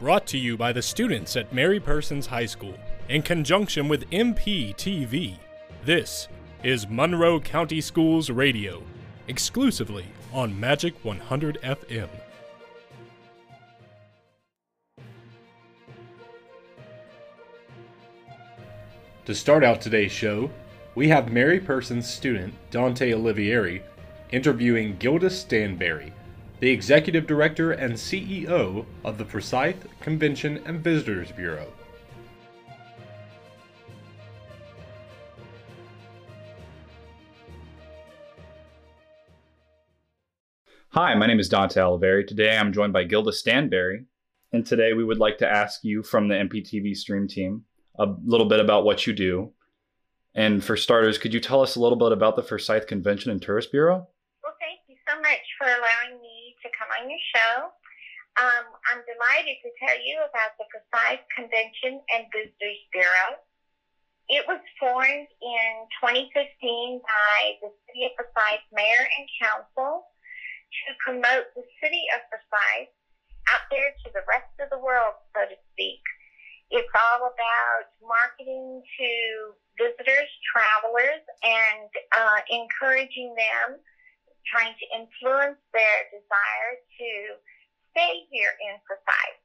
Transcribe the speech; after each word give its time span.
Brought 0.00 0.26
to 0.28 0.38
you 0.38 0.56
by 0.56 0.72
the 0.72 0.82
students 0.82 1.36
at 1.36 1.52
Mary 1.52 1.78
Persons 1.78 2.26
High 2.26 2.46
School 2.46 2.74
in 3.08 3.22
conjunction 3.22 3.86
with 3.86 4.10
MPTV. 4.10 5.36
This 5.84 6.26
is 6.64 6.88
Monroe 6.88 7.38
County 7.38 7.80
Schools 7.80 8.28
Radio, 8.28 8.82
exclusively 9.28 10.04
on 10.32 10.58
Magic 10.58 10.94
100 11.04 11.58
FM. 11.62 12.08
To 19.26 19.34
start 19.34 19.62
out 19.62 19.80
today's 19.80 20.12
show, 20.12 20.50
we 20.96 21.08
have 21.08 21.32
Mary 21.32 21.60
Persons 21.60 22.10
student 22.10 22.52
Dante 22.72 23.12
Olivieri 23.12 23.80
interviewing 24.32 24.96
Gilda 24.98 25.28
Stanberry, 25.28 26.10
the 26.60 26.70
Executive 26.70 27.26
Director 27.26 27.72
and 27.72 27.94
CEO 27.94 28.86
of 29.04 29.18
the 29.18 29.24
Forsyth 29.24 29.86
Convention 30.00 30.62
and 30.64 30.82
Visitors 30.82 31.32
Bureau. 31.32 31.66
Hi, 40.90 41.12
my 41.16 41.26
name 41.26 41.40
is 41.40 41.48
Dante 41.48 41.80
Olivieri. 41.80 42.24
Today 42.24 42.56
I'm 42.56 42.72
joined 42.72 42.92
by 42.92 43.02
Gilda 43.02 43.32
Stanberry, 43.32 44.04
and 44.52 44.64
today 44.64 44.92
we 44.92 45.02
would 45.02 45.18
like 45.18 45.38
to 45.38 45.50
ask 45.50 45.82
you 45.82 46.04
from 46.04 46.28
the 46.28 46.36
MPTV 46.36 46.96
stream 46.96 47.26
team 47.26 47.64
a 47.98 48.06
little 48.24 48.46
bit 48.46 48.60
about 48.60 48.84
what 48.84 49.04
you 49.04 49.12
do. 49.12 49.52
And 50.36 50.62
for 50.62 50.76
starters, 50.76 51.18
could 51.18 51.34
you 51.34 51.40
tell 51.40 51.62
us 51.62 51.74
a 51.74 51.80
little 51.80 51.98
bit 51.98 52.12
about 52.12 52.36
the 52.36 52.44
Forsyth 52.44 52.86
Convention 52.86 53.32
and 53.32 53.42
Tourist 53.42 53.72
Bureau? 53.72 54.06
Well, 54.44 54.54
thank 54.60 54.78
you 54.88 54.94
so 55.08 55.20
much 55.20 55.42
for 55.58 55.66
allowing 55.66 56.20
me 56.22 56.23
to 56.23 56.23
come 56.23 56.23
on 56.94 57.10
your 57.10 57.22
show. 57.34 57.70
Um, 58.34 58.66
I'm 58.90 59.02
delighted 59.06 59.62
to 59.62 59.70
tell 59.78 59.94
you 59.94 60.18
about 60.26 60.58
the 60.58 60.66
Forsyth 60.66 61.22
Convention 61.30 62.02
and 62.10 62.26
Visitors 62.34 62.82
Bureau. 62.90 63.38
It 64.26 64.42
was 64.48 64.58
formed 64.80 65.30
in 65.38 65.70
2015 66.02 66.32
by 67.04 67.38
the 67.62 67.70
City 67.86 68.10
of 68.10 68.12
Forsyth 68.18 68.66
Mayor 68.74 69.04
and 69.06 69.26
Council 69.38 70.02
to 70.02 70.88
promote 71.04 71.46
the 71.54 71.62
City 71.78 72.02
of 72.16 72.26
Forsyth 72.26 72.90
out 73.54 73.64
there 73.70 73.94
to 74.02 74.08
the 74.10 74.24
rest 74.26 74.50
of 74.58 74.72
the 74.72 74.80
world, 74.82 75.14
so 75.36 75.46
to 75.46 75.56
speak. 75.76 76.02
It's 76.74 76.90
all 76.96 77.30
about 77.30 77.86
marketing 78.02 78.82
to 78.82 79.10
visitors, 79.78 80.30
travelers, 80.50 81.22
and 81.44 81.90
uh, 82.16 82.40
encouraging 82.50 83.36
them, 83.36 83.78
trying 84.48 84.76
to 84.76 84.86
influence 84.92 85.60
their 85.72 85.98
desire 86.12 86.72
to 87.00 87.10
stay 87.90 88.26
here 88.30 88.52
in 88.60 88.76
Forsyth. 88.84 89.40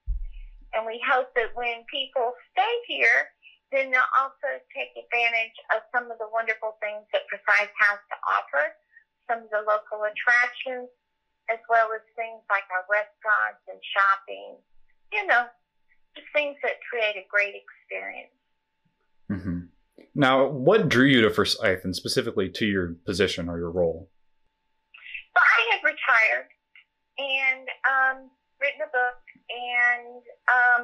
And 0.73 0.86
we 0.86 1.02
hope 1.02 1.33
that 1.33 1.56
when 1.58 1.86
people 1.89 2.33
stay 2.53 2.75
here, 2.86 3.33
then 3.72 3.94
they'll 3.94 4.14
also 4.17 4.50
take 4.73 4.94
advantage 4.97 5.58
of 5.73 5.86
some 5.94 6.09
of 6.09 6.17
the 6.17 6.30
wonderful 6.30 6.78
things 6.81 7.06
that 7.14 7.25
Forsyth 7.30 7.73
has 7.73 8.00
to 8.02 8.17
offer, 8.25 8.64
some 9.30 9.45
of 9.45 9.50
the 9.53 9.61
local 9.66 10.06
attractions, 10.06 10.89
as 11.50 11.61
well 11.69 11.89
as 11.94 12.02
things 12.13 12.41
like 12.50 12.66
our 12.69 12.86
restaurants 12.89 13.61
and 13.69 13.81
shopping, 13.94 14.58
you 15.13 15.25
know, 15.25 15.50
just 16.17 16.30
things 16.34 16.58
that 16.61 16.81
create 16.86 17.17
a 17.17 17.25
great 17.30 17.58
experience. 17.58 18.34
Mm-hmm. 19.30 19.69
Now, 20.16 20.47
what 20.47 20.89
drew 20.89 21.06
you 21.06 21.22
to 21.22 21.30
Forsyth 21.30 21.84
and 21.84 21.95
specifically 21.95 22.50
to 22.50 22.66
your 22.66 22.95
position 23.06 23.50
or 23.50 23.58
your 23.58 23.72
role? 23.72 24.09
Well, 25.40 25.48
I 25.56 25.72
had 25.72 25.80
retired 25.88 26.52
and 27.16 27.64
um, 27.88 28.18
written 28.59 28.84
a 28.84 28.92
book 28.92 29.23
and 29.48 30.20
um, 30.52 30.84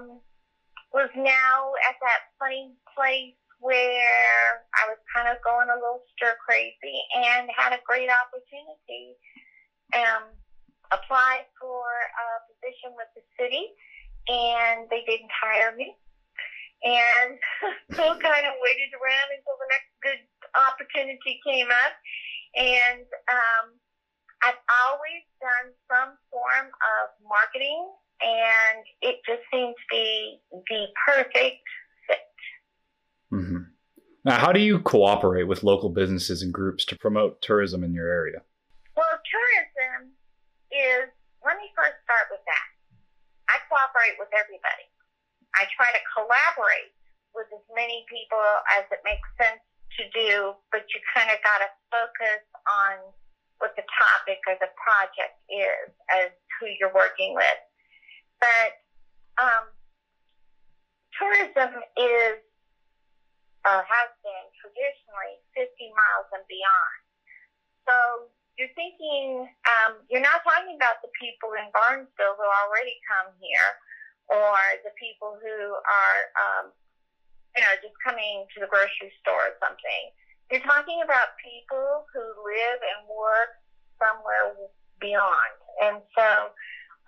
was 0.95 1.11
now 1.11 1.75
at 1.83 1.99
that 1.99 2.23
funny 2.39 2.71
place 2.95 3.35
where 3.59 4.63
I 4.79 4.87
was 4.87 4.95
kind 5.11 5.27
of 5.27 5.43
going 5.43 5.67
a 5.67 5.75
little 5.75 5.99
stir 6.15 6.39
crazy 6.39 7.03
and 7.19 7.51
had 7.51 7.75
a 7.75 7.83
great 7.83 8.07
opportunity. 8.07 9.19
Um, 9.91 10.39
applied 10.87 11.51
for 11.59 11.83
a 11.83 12.25
position 12.47 12.95
with 12.95 13.11
the 13.11 13.27
city 13.35 13.67
and 14.31 14.87
they 14.87 15.03
didn't 15.03 15.35
hire 15.35 15.75
me. 15.75 15.91
And 16.79 17.35
so 17.91 18.15
kind 18.23 18.47
of 18.47 18.55
waited 18.63 18.95
around 18.95 19.35
until 19.35 19.59
the 19.59 19.67
next 19.67 19.91
good 19.99 20.21
opportunity 20.55 21.43
came 21.43 21.67
up. 21.67 21.91
And 22.55 23.03
um, 23.27 23.75
I've 24.45 24.61
always 24.85 25.25
done 25.41 25.73
some 25.89 26.13
form 26.29 26.69
of 26.69 27.03
marketing, 27.25 27.89
and 28.21 28.85
it 29.01 29.17
just 29.25 29.41
seemed 29.49 29.73
to 29.73 29.89
be 29.89 30.37
the 30.69 30.85
perfect 31.05 31.65
fit. 32.05 32.37
Mm-hmm. 33.33 33.73
Now, 34.23 34.37
how 34.37 34.53
do 34.53 34.61
you 34.61 34.79
cooperate 34.79 35.49
with 35.49 35.65
local 35.65 35.89
businesses 35.89 36.41
and 36.45 36.53
groups 36.53 36.85
to 36.85 36.95
promote 36.95 37.41
tourism 37.41 37.83
in 37.83 37.93
your 37.93 38.05
area? 38.05 38.45
Well, 38.95 39.17
tourism 39.25 40.13
is, 40.69 41.09
let 41.41 41.57
me 41.57 41.73
first 41.73 41.97
start 42.05 42.29
with 42.29 42.45
that. 42.45 42.67
I 43.49 43.57
cooperate 43.65 44.21
with 44.21 44.29
everybody. 44.29 44.85
I 45.57 45.65
try 45.73 45.89
to 45.89 46.01
collaborate 46.13 46.93
with 47.33 47.49
as 47.49 47.65
many 47.73 48.05
people 48.13 48.45
as 48.77 48.85
it 48.93 49.01
makes 49.01 49.25
sense 49.41 49.61
to 49.97 50.03
do, 50.13 50.53
but 50.69 50.85
you 50.93 51.01
kind 51.17 51.33
of 51.33 51.41
got 51.41 51.65
to 51.65 51.69
focus 51.89 52.45
on 52.65 53.09
what 53.59 53.71
the 53.75 53.85
topic 53.87 54.39
or 54.47 54.55
the 54.59 54.71
project 54.75 55.35
is 55.47 55.87
as 56.11 56.29
who 56.59 56.67
you're 56.79 56.93
working 56.93 57.35
with. 57.35 57.59
But 58.39 58.71
um, 59.39 59.65
tourism 61.15 61.81
is 61.95 62.39
uh, 63.65 63.81
has 63.81 64.09
been 64.21 64.45
traditionally 64.61 65.41
50 65.57 65.65
miles 65.89 66.29
and 66.37 66.45
beyond. 66.45 66.99
So 67.89 67.95
you're 68.55 68.71
thinking, 68.77 69.49
um, 69.65 70.05
you're 70.07 70.23
not 70.23 70.45
talking 70.45 70.77
about 70.77 71.01
the 71.01 71.09
people 71.17 71.51
in 71.57 71.67
Barnesville 71.73 72.37
who 72.37 72.45
already 72.45 72.95
come 73.09 73.33
here 73.41 73.69
or 74.29 74.57
the 74.85 74.93
people 75.01 75.37
who 75.41 75.57
are, 75.75 76.19
um, 76.37 76.65
you 77.57 77.61
know, 77.61 77.73
just 77.81 77.97
coming 78.05 78.45
to 78.53 78.57
the 78.61 78.69
grocery 78.69 79.09
store 79.21 79.53
or 79.53 79.55
something. 79.57 80.03
You're 80.51 80.61
talking 80.61 81.01
about 81.03 81.33
people 81.41 82.05
who 82.13 82.21
live 82.21 82.79
and 82.81 83.07
work 83.09 83.51
somewhere 83.97 84.53
beyond. 85.01 85.53
And 85.81 85.97
so 86.13 86.29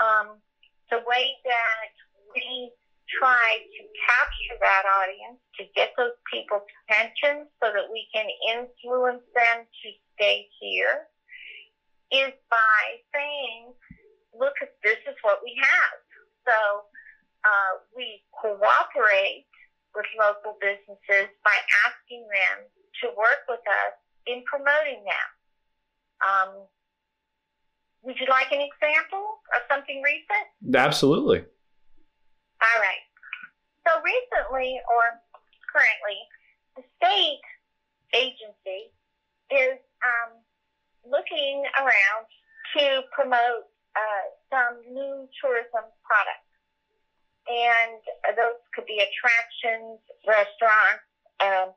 um, 0.01 0.41
the 0.89 0.99
way 1.05 1.37
that 1.45 1.91
we 2.33 2.71
try 3.19 3.61
to 3.61 3.81
capture 4.03 4.57
that 4.59 4.83
audience, 4.83 5.39
to 5.55 5.63
get 5.75 5.93
those 5.97 6.15
people's 6.27 6.67
attention 6.85 7.47
so 7.63 7.71
that 7.71 7.87
we 7.91 8.07
can 8.13 8.27
influence 8.51 9.23
them 9.33 9.63
to 9.63 9.87
stay 10.15 10.47
here 10.59 11.07
is 12.11 12.35
by 12.51 12.81
saying, 13.15 13.71
look, 14.35 14.53
this 14.83 14.99
is 15.07 15.15
what 15.21 15.39
we 15.43 15.55
have. 15.55 15.95
So 16.45 16.57
uh, 17.47 17.73
we 17.95 18.23
cooperate 18.35 19.47
with 19.95 20.05
local 20.19 20.59
businesses 20.59 21.31
by 21.43 21.57
asking 21.87 22.27
them 22.27 22.67
to 23.03 23.07
work 23.15 23.45
with 23.47 23.63
us 23.65 23.93
in 24.25 24.43
promoting 24.45 25.03
them. 25.03 25.27
Um, 26.21 26.49
would 28.03 28.15
you 28.19 28.27
like 28.29 28.51
an 28.51 28.61
example 28.61 29.39
of 29.55 29.61
something 29.69 30.01
recent? 30.01 30.47
Absolutely. 30.75 31.43
All 32.61 32.79
right. 32.81 33.03
So 33.85 34.01
recently, 34.03 34.79
or 34.89 35.21
currently, 35.71 36.19
the 36.75 36.83
state 36.97 37.43
agency 38.13 38.91
is 39.51 39.79
um, 40.03 40.39
looking 41.07 41.63
around 41.79 42.27
to 42.77 43.01
promote 43.11 43.67
uh, 43.95 44.25
some 44.51 44.81
new 44.91 45.27
tourism 45.41 45.87
products. 46.03 46.47
And 47.47 48.03
those 48.35 48.59
could 48.75 48.85
be 48.85 48.99
attractions, 48.99 49.99
restaurants, 50.27 51.07
um, 51.39 51.71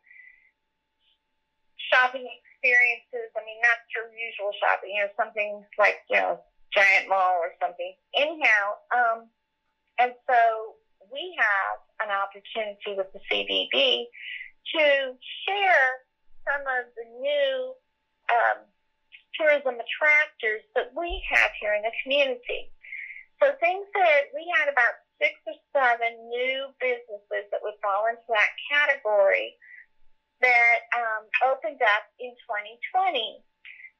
shopping 1.90 2.24
experiences. 2.24 3.28
I 3.36 3.42
mean, 3.44 3.58
not 3.60 3.78
your 3.94 4.06
usual 4.14 4.54
shopping, 4.62 4.94
you 4.94 5.02
know, 5.02 5.10
something 5.18 5.66
like, 5.78 5.98
you 6.08 6.16
know, 6.16 6.40
giant 6.72 7.08
mall 7.08 7.42
or 7.42 7.52
something. 7.60 7.92
Anyhow, 8.14 8.78
um, 8.94 9.26
and 9.98 10.14
so 10.28 10.78
we 11.10 11.34
have 11.36 11.82
an 12.06 12.14
opportunity 12.14 12.94
with 12.94 13.10
the 13.12 13.20
CVB 13.26 14.06
to 14.76 14.84
share 15.44 15.86
some 16.46 16.62
of 16.64 16.86
the 16.94 17.06
new 17.20 17.74
um, 18.30 18.58
tourism 19.34 19.76
attractors 19.80 20.62
that 20.74 20.88
we 20.94 21.20
have 21.28 21.50
here 21.60 21.74
in 21.74 21.82
the 21.82 21.92
community. 22.02 22.70
So 23.42 23.52
things 23.58 23.86
that 23.94 24.30
we 24.32 24.46
had 24.56 24.68
about 24.68 25.00
six 25.20 25.32
or 25.48 25.56
seven 25.72 26.28
new 26.28 26.72
businesses 26.80 27.44
that 27.50 27.60
would 27.60 27.76
fall 27.82 28.06
into 28.08 28.28
that 28.28 28.52
category 28.68 29.56
that 30.40 30.78
um, 30.96 31.22
opened 31.52 31.80
up 31.80 32.04
in 32.18 32.32
2020, 32.48 33.44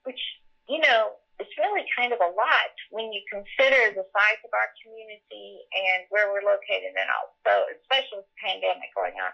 which, 0.08 0.20
you 0.68 0.80
know, 0.80 1.20
is 1.40 1.48
really 1.56 1.88
kind 1.96 2.12
of 2.12 2.20
a 2.20 2.32
lot 2.36 2.72
when 2.92 3.12
you 3.12 3.24
consider 3.32 3.96
the 3.96 4.04
size 4.12 4.40
of 4.44 4.52
our 4.52 4.70
community 4.84 5.64
and 5.72 6.04
where 6.12 6.28
we're 6.28 6.44
located 6.44 6.92
and 6.92 7.08
all. 7.08 7.32
So, 7.44 7.52
especially 7.80 8.24
with 8.24 8.28
the 8.28 8.40
pandemic 8.44 8.92
going 8.92 9.16
on. 9.16 9.32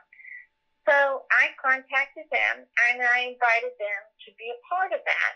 So 0.86 1.26
I 1.34 1.50
contacted 1.58 2.30
them 2.30 2.62
and 2.62 3.02
I 3.02 3.34
invited 3.34 3.74
them 3.74 4.02
to 4.22 4.28
be 4.38 4.54
a 4.54 4.62
part 4.70 4.94
of 4.94 5.02
that. 5.02 5.34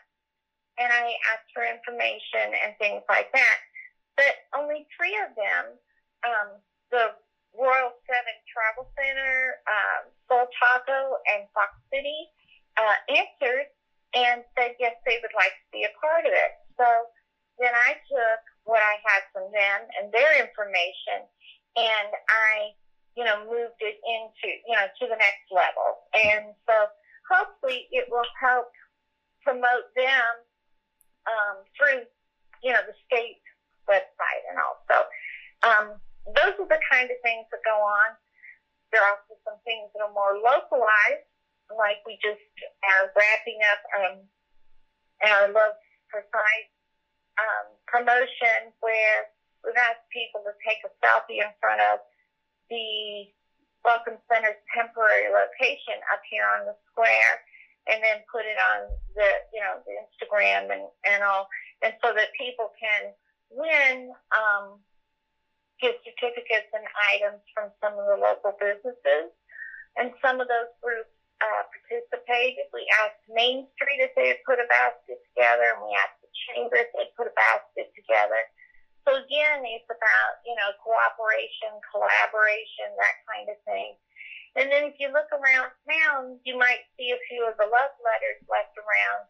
And 0.78 0.88
I 0.94 1.18
asked 1.34 1.50
for 1.50 1.66
information 1.66 2.54
and 2.54 2.78
things 2.78 3.02
like 3.10 3.34
that. 3.34 3.58
But 4.14 4.46
only 4.54 4.86
three 4.94 5.18
of 5.18 5.34
them, 5.34 5.74
um, 6.22 6.48
the 6.94 7.18
Royal 7.56 7.92
Seven 8.06 8.36
Travel 8.48 8.86
Center, 8.94 9.58
um, 9.66 10.02
Soul 10.28 10.46
Taco, 10.54 11.18
and 11.34 11.46
Fox 11.52 11.74
City, 11.92 12.30
uh, 12.78 12.96
answered 13.10 13.68
and 14.14 14.42
said 14.58 14.74
yes, 14.78 14.94
they 15.06 15.18
would 15.22 15.34
like 15.34 15.54
to 15.54 15.68
be 15.70 15.86
a 15.86 15.92
part 15.98 16.26
of 16.26 16.32
it. 16.32 16.52
So 16.78 16.86
then 17.58 17.74
I 17.74 17.98
took 18.08 18.40
what 18.64 18.82
I 18.82 18.98
had 19.02 19.22
from 19.34 19.50
them 19.50 19.78
and 19.98 20.10
their 20.10 20.38
information, 20.38 21.26
and 21.76 22.10
I 22.30 22.74
you 23.16 23.24
know, 23.24 23.42
moved 23.44 23.80
it 23.80 23.98
into, 24.06 24.48
you 24.66 24.74
know, 24.74 24.86
to 24.86 25.04
the 25.04 25.18
next 25.18 25.44
level. 25.50 26.08
And 26.14 26.54
so 26.66 26.88
hopefully 27.26 27.84
it 27.90 28.06
will 28.10 28.26
help 28.38 28.70
promote 29.42 29.90
them 29.96 30.30
um, 31.26 31.56
through, 31.74 32.06
you 32.62 32.72
know, 32.72 32.80
the 32.86 32.94
state 33.06 33.42
website 33.88 34.42
and 34.48 34.58
also. 34.62 34.96
Um, 35.60 35.86
those 36.26 36.54
are 36.58 36.68
the 36.68 36.82
kind 36.90 37.08
of 37.08 37.18
things 37.22 37.46
that 37.50 37.62
go 37.64 37.76
on. 37.80 38.16
There 38.92 39.00
are 39.00 39.16
also 39.16 39.38
some 39.46 39.58
things 39.62 39.88
that 39.94 40.02
are 40.02 40.12
more 40.12 40.34
localized, 40.34 41.26
like 41.70 42.02
we 42.02 42.18
just 42.18 42.42
are 42.82 43.12
wrapping 43.14 43.60
up 43.62 43.80
um, 43.94 44.16
our 45.22 45.46
Love 45.54 45.78
Forsyth 46.10 46.70
um, 47.38 47.66
promotion 47.86 48.74
where 48.82 49.30
we've 49.62 49.78
asked 49.78 50.04
people 50.10 50.42
to 50.42 50.52
take 50.66 50.82
a 50.82 50.90
selfie 50.98 51.38
in 51.40 51.50
front 51.62 51.80
of 51.80 52.02
the 52.68 53.30
Welcome 53.84 54.20
Center's 54.28 54.60
temporary 54.76 55.32
location 55.32 55.96
up 56.12 56.20
here 56.28 56.44
on 56.44 56.68
the 56.68 56.76
square 56.92 57.40
and 57.88 58.02
then 58.04 58.20
put 58.28 58.44
it 58.44 58.60
on 58.60 58.92
the, 59.16 59.28
you 59.54 59.60
know, 59.64 59.80
the 59.88 59.94
Instagram 60.04 60.68
and, 60.68 60.84
and 61.08 61.24
all, 61.24 61.48
and 61.80 61.94
so 62.04 62.12
that 62.12 62.28
people 62.36 62.68
can 62.76 63.14
win 63.48 64.12
um, 64.36 64.78
gift 65.80 66.04
certificates 66.04 66.70
and 66.76 66.86
items 67.16 67.40
from 67.56 67.72
some 67.80 67.96
of 67.96 68.04
the 68.06 68.20
local 68.20 68.54
businesses. 68.60 69.32
And 69.98 70.14
some 70.22 70.38
of 70.38 70.46
those 70.46 70.70
groups 70.78 71.10
uh, 71.40 71.64
participated. 71.72 72.68
We 72.70 72.86
asked 73.02 73.24
Main 73.32 73.66
Street 73.74 74.04
if 74.04 74.12
they 74.14 74.36
had 74.36 74.44
put 74.46 74.60
a 74.60 74.68
basket 74.68 75.18
together, 75.32 75.74
and 75.74 75.82
we 75.82 75.96
asked 75.96 76.20
the 76.20 76.30
Chamber 76.46 76.78
if 76.78 76.92
they 76.94 77.08
put 77.16 77.26
a 77.26 77.34
basket 77.34 77.90
together. 77.96 78.40
So 79.08 79.16
again, 79.16 79.64
it's 79.64 79.88
about, 79.88 80.32
you 80.44 80.54
know, 80.54 80.70
cooperation, 80.84 81.72
collaboration, 81.88 82.92
that 83.00 83.16
kind 83.24 83.48
of 83.48 83.58
thing. 83.64 83.96
And 84.60 84.68
then 84.68 84.92
if 84.92 85.00
you 85.00 85.08
look 85.08 85.30
around 85.32 85.72
town, 85.88 86.36
you 86.44 86.58
might 86.58 86.84
see 86.98 87.14
a 87.14 87.20
few 87.30 87.48
of 87.48 87.56
the 87.56 87.70
love 87.70 87.94
letters 88.04 88.38
left 88.50 88.76
around 88.76 89.24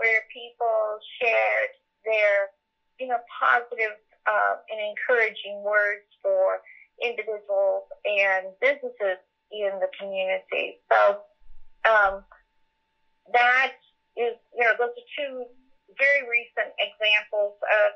where 0.00 0.26
people 0.32 0.98
shared 1.20 1.72
their, 2.02 2.50
you 2.98 3.06
know, 3.06 3.20
positive 3.30 4.00
uh, 4.26 4.54
and 4.70 4.80
encouraging 4.80 5.62
words 5.62 6.06
for 6.22 6.60
individuals 7.02 7.84
and 8.04 8.54
businesses 8.60 9.18
in 9.50 9.70
the 9.80 9.88
community. 9.98 10.78
So 10.90 11.20
um, 11.84 12.24
that 13.32 13.72
is, 14.16 14.34
you 14.54 14.64
know, 14.64 14.72
those 14.78 14.94
are 14.94 15.08
two 15.18 15.44
very 15.98 16.24
recent 16.24 16.72
examples 16.78 17.52
of 17.60 17.88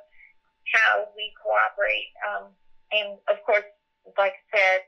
how 0.75 1.07
we 1.15 1.33
cooperate. 1.39 2.11
Um, 2.27 2.53
and 2.93 3.19
of 3.31 3.39
course, 3.47 3.67
like 4.19 4.35
I 4.35 4.57
said, 4.57 4.81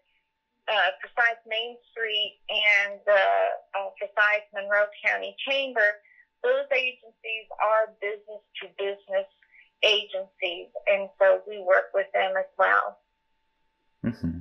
uh, 0.68 0.90
Forsyth 1.00 1.40
Main 1.48 1.80
Street 1.90 2.36
and 2.50 3.00
the 3.06 3.24
uh, 3.72 3.88
Forsyth 3.96 4.44
Monroe 4.52 4.90
County 5.00 5.34
Chamber, 5.48 5.96
those 6.44 6.68
agencies 6.70 7.46
are 7.58 7.96
business 7.98 8.44
to 8.62 8.68
business 8.76 9.26
agencies, 9.82 10.68
and 10.86 11.08
so 11.18 11.40
we 11.46 11.58
work 11.58 11.90
with 11.94 12.06
them 12.12 12.32
as 12.38 12.46
well. 12.58 12.98
Mm-hmm. 14.04 14.38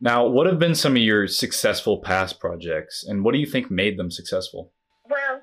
Now, 0.00 0.26
what 0.26 0.46
have 0.46 0.58
been 0.58 0.74
some 0.74 0.96
of 0.96 1.02
your 1.02 1.26
successful 1.26 1.98
past 1.98 2.40
projects, 2.40 3.04
and 3.06 3.22
what 3.22 3.32
do 3.32 3.38
you 3.38 3.46
think 3.46 3.70
made 3.70 3.98
them 3.98 4.10
successful? 4.10 4.72
Well, 5.08 5.42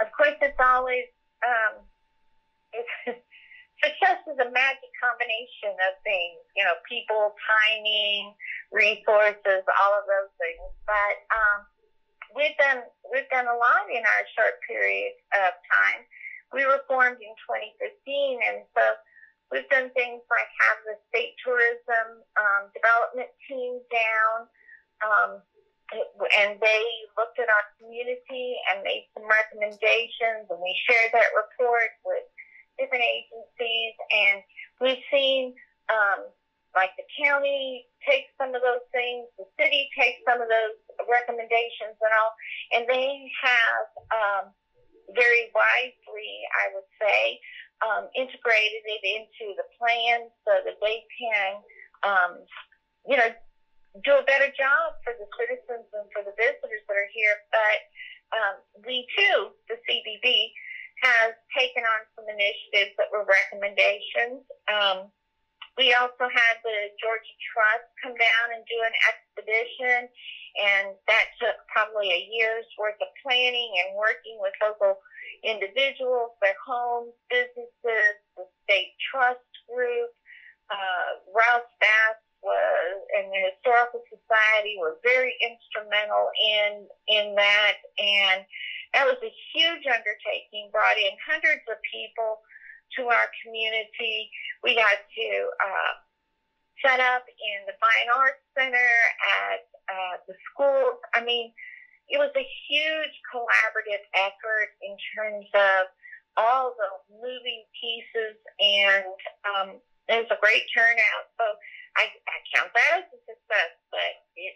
of 0.00 0.08
course, 0.16 0.36
it's 0.42 0.58
always 0.58 1.04
um, 1.46 1.84
it's, 2.72 3.22
success 3.84 4.18
is 4.26 4.38
a 4.42 4.50
magic 4.50 4.90
combination 4.98 5.78
of 5.86 5.94
things, 6.02 6.42
you 6.58 6.64
know, 6.66 6.74
people, 6.90 7.34
timing, 7.38 8.34
resources, 8.74 9.62
all 9.62 9.92
of 9.94 10.04
those 10.10 10.32
things. 10.42 10.66
But 10.82 11.14
um, 11.30 11.58
we've 12.34 12.56
done 12.58 12.82
we've 13.06 13.30
done 13.30 13.46
a 13.46 13.56
lot 13.56 13.86
in 13.90 14.02
our 14.02 14.22
short 14.34 14.58
period 14.66 15.14
of 15.38 15.54
time. 15.70 16.02
We 16.52 16.64
were 16.64 16.80
formed 16.88 17.20
in 17.20 17.34
2015, 17.44 18.40
and 18.40 18.64
so 18.72 18.82
we've 19.52 19.68
done 19.68 19.90
things 19.92 20.24
like 20.32 20.48
have 20.68 20.78
the 20.88 20.96
state 21.12 21.36
tourism 21.44 22.24
um, 22.36 22.72
development 22.72 23.28
team 23.48 23.80
down. 23.92 24.48
Um, 25.04 25.30
and 26.36 26.60
they 26.60 26.84
looked 27.16 27.40
at 27.40 27.48
our 27.48 27.64
community 27.80 28.60
and 28.68 28.84
made 28.84 29.08
some 29.16 29.24
recommendations, 29.24 30.44
and 30.48 30.60
we 30.60 30.76
shared 30.84 31.12
that 31.16 31.32
report 31.32 31.96
with 32.04 32.24
different 32.76 33.04
agencies, 33.04 33.94
and 34.12 34.44
we've 34.80 35.04
seen 35.10 35.56
um, 35.88 36.28
like 36.76 36.92
the 37.00 37.08
county 37.16 37.88
take 38.04 38.28
some 38.36 38.54
of 38.54 38.60
those 38.60 38.84
things, 38.92 39.26
the 39.40 39.48
city 39.56 39.88
takes 39.96 40.20
some 40.28 40.40
of 40.40 40.48
those 40.48 40.76
recommendations 41.08 41.96
and 41.96 42.12
all, 42.12 42.32
and 42.76 42.84
they 42.84 43.26
have 43.40 43.84
um, 44.12 44.44
very 45.14 45.48
wisely, 45.54 46.32
I 46.52 46.68
would 46.72 46.88
say, 47.00 47.38
um, 47.80 48.08
integrated 48.14 48.82
it 48.84 49.02
into 49.04 49.54
the 49.56 49.64
plan 49.78 50.28
so 50.44 50.60
that 50.64 50.76
they 50.82 51.04
can, 51.16 51.52
um, 52.02 52.32
you 53.06 53.16
know, 53.16 53.30
do 54.04 54.18
a 54.18 54.22
better 54.22 54.50
job 54.52 54.94
for 55.02 55.14
the 55.16 55.26
citizens 55.38 55.88
and 55.92 56.06
for 56.12 56.22
the 56.22 56.34
visitors 56.36 56.82
that 56.86 56.96
are 56.96 57.10
here. 57.12 57.36
But 57.50 57.78
um, 58.34 58.54
we 58.84 59.06
too, 59.16 59.50
the 59.68 59.76
CVB, 59.88 60.50
has 61.02 61.30
taken 61.54 61.86
on 61.86 62.00
some 62.18 62.26
initiatives 62.26 62.90
that 62.98 63.06
were 63.10 63.22
recommendations. 63.22 64.42
Um, 64.66 65.08
we 65.78 65.94
also 65.94 66.26
had 66.26 66.58
the 66.66 66.90
Georgia 66.98 67.36
Trust 67.54 67.86
come 68.02 68.18
down 68.18 68.46
and 68.50 68.66
do 68.66 68.82
an 68.82 68.94
expedition, 69.06 70.10
and 70.58 70.94
that 71.06 71.30
took 71.38 71.54
probably 71.70 72.10
a 72.10 72.26
year's 72.30 72.66
worth 72.78 72.98
of 73.00 73.08
planning 73.22 73.70
and 73.86 73.94
working 73.94 74.38
with 74.42 74.52
local 74.58 74.98
individuals, 75.46 76.34
their 76.42 76.58
homes, 76.66 77.14
businesses, 77.30 78.18
the 78.34 78.44
state 78.66 78.92
trust 79.10 79.46
group. 79.70 80.10
Uh, 80.68 81.22
Ralph 81.30 81.70
Bass 81.80 82.18
was, 82.42 82.94
and 83.16 83.30
the 83.30 83.54
Historical 83.54 84.02
Society 84.10 84.76
were 84.78 84.98
very 85.02 85.34
instrumental 85.40 86.28
in 86.34 86.86
in 87.08 87.34
that, 87.34 87.78
and 87.98 88.44
that 88.94 89.06
was 89.06 89.18
a 89.22 89.32
huge 89.54 89.84
undertaking, 89.86 90.70
brought 90.70 90.98
in 90.98 91.14
hundreds 91.24 91.62
of 91.70 91.78
people 91.86 92.42
to 92.96 93.08
our 93.08 93.28
community. 93.44 94.30
We 94.62 94.74
got 94.74 94.98
to 94.98 95.28
uh, 95.60 95.92
set 96.84 97.00
up 97.00 97.24
in 97.28 97.66
the 97.66 97.76
Fine 97.78 98.08
Arts 98.14 98.42
Center 98.56 98.92
at 99.22 99.66
uh, 99.88 100.16
the 100.28 100.34
schools. 100.52 101.00
I 101.14 101.24
mean, 101.24 101.52
it 102.08 102.16
was 102.16 102.32
a 102.36 102.46
huge 102.68 103.14
collaborative 103.28 104.04
effort 104.16 104.72
in 104.80 104.96
terms 105.16 105.48
of 105.52 105.92
all 106.36 106.72
the 106.78 106.90
moving 107.12 107.64
pieces, 107.76 108.38
and 108.60 109.16
um, 109.44 109.68
it 110.08 110.24
was 110.24 110.32
a 110.32 110.40
great 110.40 110.64
turnout. 110.72 111.24
So 111.36 111.44
I, 111.98 112.08
I 112.08 112.36
count 112.54 112.72
that 112.72 113.04
as 113.04 113.08
a 113.12 113.20
success, 113.26 113.72
but 113.90 114.12
it 114.38 114.54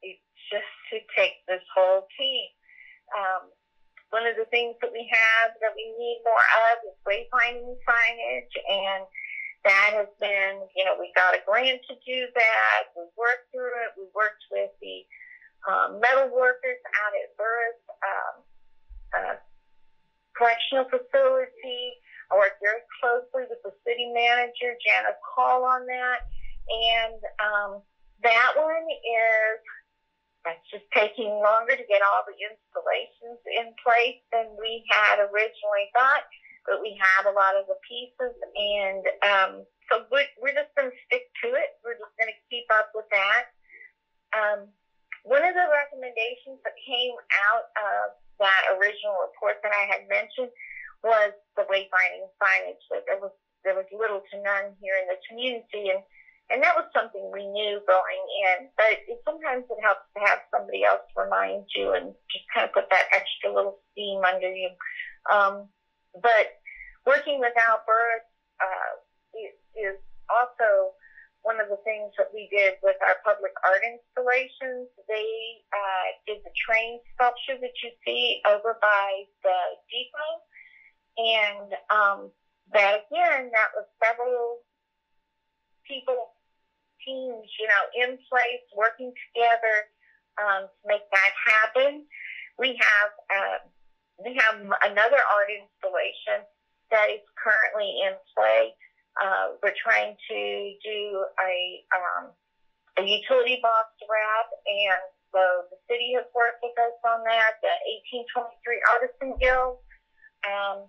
it 0.00 0.16
just 0.48 0.72
to 0.94 1.02
take 1.18 1.42
this 1.48 1.64
whole 1.74 2.06
team. 2.16 2.48
Um, 3.12 3.50
one 4.14 4.24
of 4.24 4.38
the 4.38 4.46
things 4.54 4.78
that 4.80 4.94
we 4.94 5.04
have 5.10 5.50
that 5.60 5.74
we 5.74 5.90
need 5.98 6.22
more 6.22 6.46
of 6.70 6.80
is 6.86 6.96
wayfinding 7.02 7.76
signage, 7.84 8.54
and 8.70 9.04
that 9.66 9.90
has 9.98 10.06
been, 10.22 10.62
you 10.78 10.86
know, 10.86 10.94
we 10.94 11.10
got 11.18 11.34
a 11.34 11.42
grant 11.42 11.82
to 11.90 11.94
do 12.06 12.30
that. 12.38 12.78
We 12.94 13.02
worked 13.18 13.50
through 13.50 13.74
it. 13.82 13.98
We 13.98 14.06
worked 14.14 14.46
with 14.54 14.70
the 14.78 15.02
um, 15.66 15.98
metal 15.98 16.30
workers 16.30 16.78
out 17.02 17.12
at 17.18 17.34
Burruss 17.34 17.82
um, 18.06 18.34
uh, 19.10 19.36
Correctional 20.38 20.86
Facility. 20.86 21.98
I 22.30 22.38
worked 22.38 22.62
very 22.62 22.82
closely 23.02 23.50
with 23.50 23.58
the 23.66 23.74
city 23.82 24.06
manager, 24.14 24.78
Janice 24.86 25.18
Hall, 25.34 25.66
on 25.66 25.82
that. 25.90 26.22
And 26.70 27.18
um, 27.42 27.82
that 28.22 28.54
one 28.54 28.86
is 28.86 29.58
it's 30.46 30.62
just 30.70 30.86
taking 30.94 31.42
longer 31.42 31.74
to 31.74 31.86
get 31.90 32.06
all 32.06 32.22
the 32.22 32.38
installations 32.38 33.42
in 33.50 33.74
place 33.82 34.22
than 34.30 34.46
we 34.54 34.86
had 34.86 35.18
originally 35.18 35.90
thought. 35.90 36.22
But 36.66 36.82
we 36.82 36.98
have 36.98 37.26
a 37.26 37.34
lot 37.34 37.54
of 37.54 37.66
the 37.66 37.78
pieces, 37.86 38.34
and 38.54 39.02
um, 39.22 39.52
so 39.90 40.02
we're, 40.10 40.26
we're 40.42 40.54
just 40.54 40.70
going 40.74 40.90
to 40.90 40.98
stick 41.06 41.22
to 41.42 41.54
it. 41.54 41.70
We're 41.86 41.98
just 41.98 42.14
going 42.18 42.30
to 42.30 42.38
keep 42.50 42.66
up 42.74 42.90
with 42.94 43.06
that. 43.14 43.44
Um, 44.34 44.70
one 45.22 45.42
of 45.42 45.54
the 45.54 45.66
recommendations 45.70 46.58
that 46.62 46.74
came 46.86 47.14
out 47.50 47.66
of 47.78 48.14
that 48.38 48.62
original 48.78 49.16
report 49.26 49.58
that 49.62 49.74
I 49.74 49.86
had 49.90 50.06
mentioned 50.06 50.50
was 51.02 51.34
the 51.56 51.66
wayfinding 51.66 52.30
signage. 52.38 52.82
That 52.90 53.06
there 53.06 53.18
was 53.18 53.34
there 53.64 53.74
was 53.74 53.86
little 53.90 54.22
to 54.22 54.36
none 54.42 54.74
here 54.78 54.94
in 54.98 55.06
the 55.10 55.18
community, 55.26 55.90
and 55.90 56.02
and 56.50 56.62
that 56.62 56.78
was 56.78 56.86
something 56.94 57.30
we 57.34 57.46
knew 57.46 57.82
going 57.86 58.22
in. 58.46 58.70
But 58.78 59.02
it, 59.06 59.18
sometimes 59.26 59.66
it 59.66 59.82
helps 59.82 60.06
to 60.14 60.22
have 60.26 60.38
somebody 60.54 60.84
else 60.84 61.02
remind 61.16 61.66
you 61.74 61.94
and 61.94 62.14
just 62.30 62.46
kind 62.54 62.66
of 62.66 62.72
put 62.72 62.86
that 62.90 63.10
extra 63.10 63.50
little 63.50 63.74
steam 63.92 64.22
under 64.22 64.50
you. 64.50 64.70
Um, 65.30 65.66
but 66.22 66.46
working 67.06 67.40
with 67.40 67.52
Al 67.56 67.80
Burruss 67.86 68.26
uh, 68.60 68.92
is 69.76 69.96
also 70.28 70.96
one 71.42 71.60
of 71.60 71.68
the 71.70 71.78
things 71.86 72.10
that 72.18 72.26
we 72.34 72.50
did 72.50 72.74
with 72.82 72.96
our 73.06 73.22
public 73.22 73.54
art 73.62 73.78
installations. 73.86 74.90
They 75.06 75.62
uh, 75.70 76.06
did 76.26 76.42
the 76.42 76.50
train 76.58 76.98
sculpture 77.14 77.54
that 77.60 77.76
you 77.84 77.90
see 78.02 78.42
over 78.42 78.74
by 78.82 79.30
the 79.46 79.58
depot. 79.86 80.32
And 81.16 81.70
um, 81.88 82.18
that 82.74 83.06
again, 83.06 83.54
that 83.54 83.70
was 83.78 83.86
several 84.02 84.58
people 85.86 86.34
teams, 87.06 87.46
you 87.62 87.70
know, 87.70 87.84
in 87.94 88.18
place, 88.26 88.66
working 88.74 89.14
together 89.30 89.86
um, 90.42 90.66
to 90.66 90.82
make 90.84 91.06
that 91.14 91.32
happen. 91.46 92.04
We 92.58 92.74
have 92.74 93.10
uh, 93.30 93.58
we 94.22 94.36
have 94.40 94.56
another 94.60 95.20
art 95.20 95.50
installation 95.52 96.44
that 96.90 97.10
is 97.10 97.24
currently 97.36 98.00
in 98.06 98.14
play. 98.32 98.72
Uh, 99.16 99.56
we're 99.62 99.76
trying 99.76 100.16
to 100.28 100.40
do 100.84 101.00
a 101.40 101.54
um, 101.92 102.24
a 102.96 103.02
utility 103.04 103.60
box 103.60 103.92
wrap, 104.08 104.48
and 104.64 105.02
so 105.32 105.68
the 105.68 105.80
city 105.88 106.16
has 106.16 106.24
worked 106.32 106.64
with 106.64 106.76
us 106.80 106.96
on 107.04 107.24
that. 107.28 107.60
The 107.60 107.72
1823 108.32 108.92
Artisan 108.92 109.30
Guild. 109.36 109.80
Um, 110.44 110.88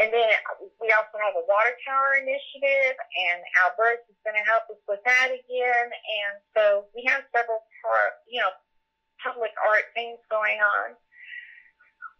and 0.00 0.08
then 0.08 0.32
we 0.80 0.88
also 0.96 1.20
have 1.20 1.36
a 1.36 1.44
water 1.44 1.76
tower 1.84 2.16
initiative, 2.16 2.96
and 2.96 3.38
Alberta 3.60 4.00
is 4.08 4.16
going 4.24 4.40
to 4.40 4.46
help 4.48 4.64
us 4.72 4.80
with 4.88 5.04
that 5.04 5.28
again. 5.28 5.88
And 5.92 6.34
so 6.56 6.88
we 6.96 7.04
have 7.04 7.28
several, 7.28 7.60
you 8.24 8.40
know, 8.40 8.48
public 9.20 9.52
art 9.60 9.92
things 9.92 10.16
going 10.32 10.64
on. 10.64 10.96